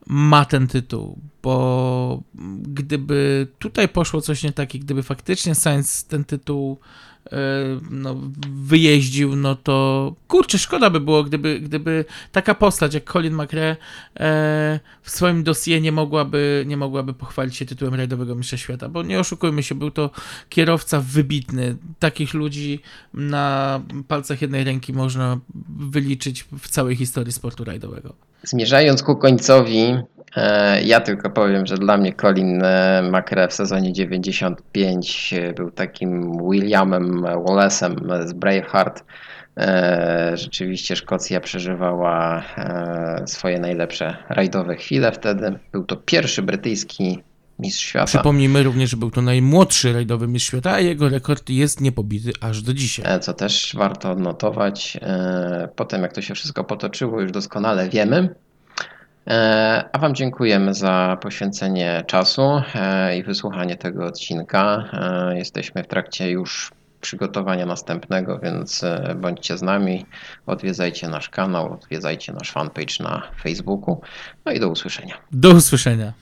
[0.08, 2.24] ma ten tytuł, bo
[2.62, 6.80] gdyby tutaj poszło coś nie tak i gdyby faktycznie Sainz ten tytuł
[7.92, 8.16] no,
[8.64, 13.76] wyjeździł, no to kurczę, szkoda by było, gdyby, gdyby taka postać jak Colin McRae
[14.20, 19.04] e, w swoim dosie nie mogłaby, nie mogłaby pochwalić się tytułem rajdowego mistrza świata, bo
[19.04, 20.10] nie oszukujmy się, był to
[20.50, 21.76] kierowca wybitny.
[22.00, 22.80] Takich ludzi
[23.14, 25.40] na palcach jednej ręki można
[25.80, 28.14] wyliczyć w całej historii sportu rajdowego.
[28.44, 30.04] Zmierzając ku końcowi, e,
[30.86, 37.22] ja tylko powiem, że dla mnie Colin e, McRae w sezonie 95 był takim Williamem
[37.22, 39.04] Wallace'em z Braveheart.
[39.58, 45.60] E, Rzeczywiście Szkocja przeżywała e, swoje najlepsze rajdowe chwile wtedy.
[45.72, 47.20] Był to pierwszy brytyjski
[47.60, 48.06] mistrz świata.
[48.06, 52.62] Przypomnijmy również, że był to najmłodszy rajdowy mistrz świata, a jego rekord jest niepobity aż
[52.62, 53.06] do dzisiaj.
[53.16, 54.98] E, co też warto odnotować.
[55.02, 58.36] E, Potem, jak to się wszystko potoczyło, już doskonale wiemy.
[59.28, 64.84] E, A Wam dziękujemy za poświęcenie czasu e, i wysłuchanie tego odcinka.
[64.94, 66.72] E, Jesteśmy w trakcie już
[67.02, 68.86] przygotowania następnego, więc
[69.16, 70.06] bądźcie z nami,
[70.46, 74.02] odwiedzajcie nasz kanał, odwiedzajcie nasz fanpage na Facebooku.
[74.46, 75.18] No i do usłyszenia.
[75.32, 76.14] Do usłyszenia.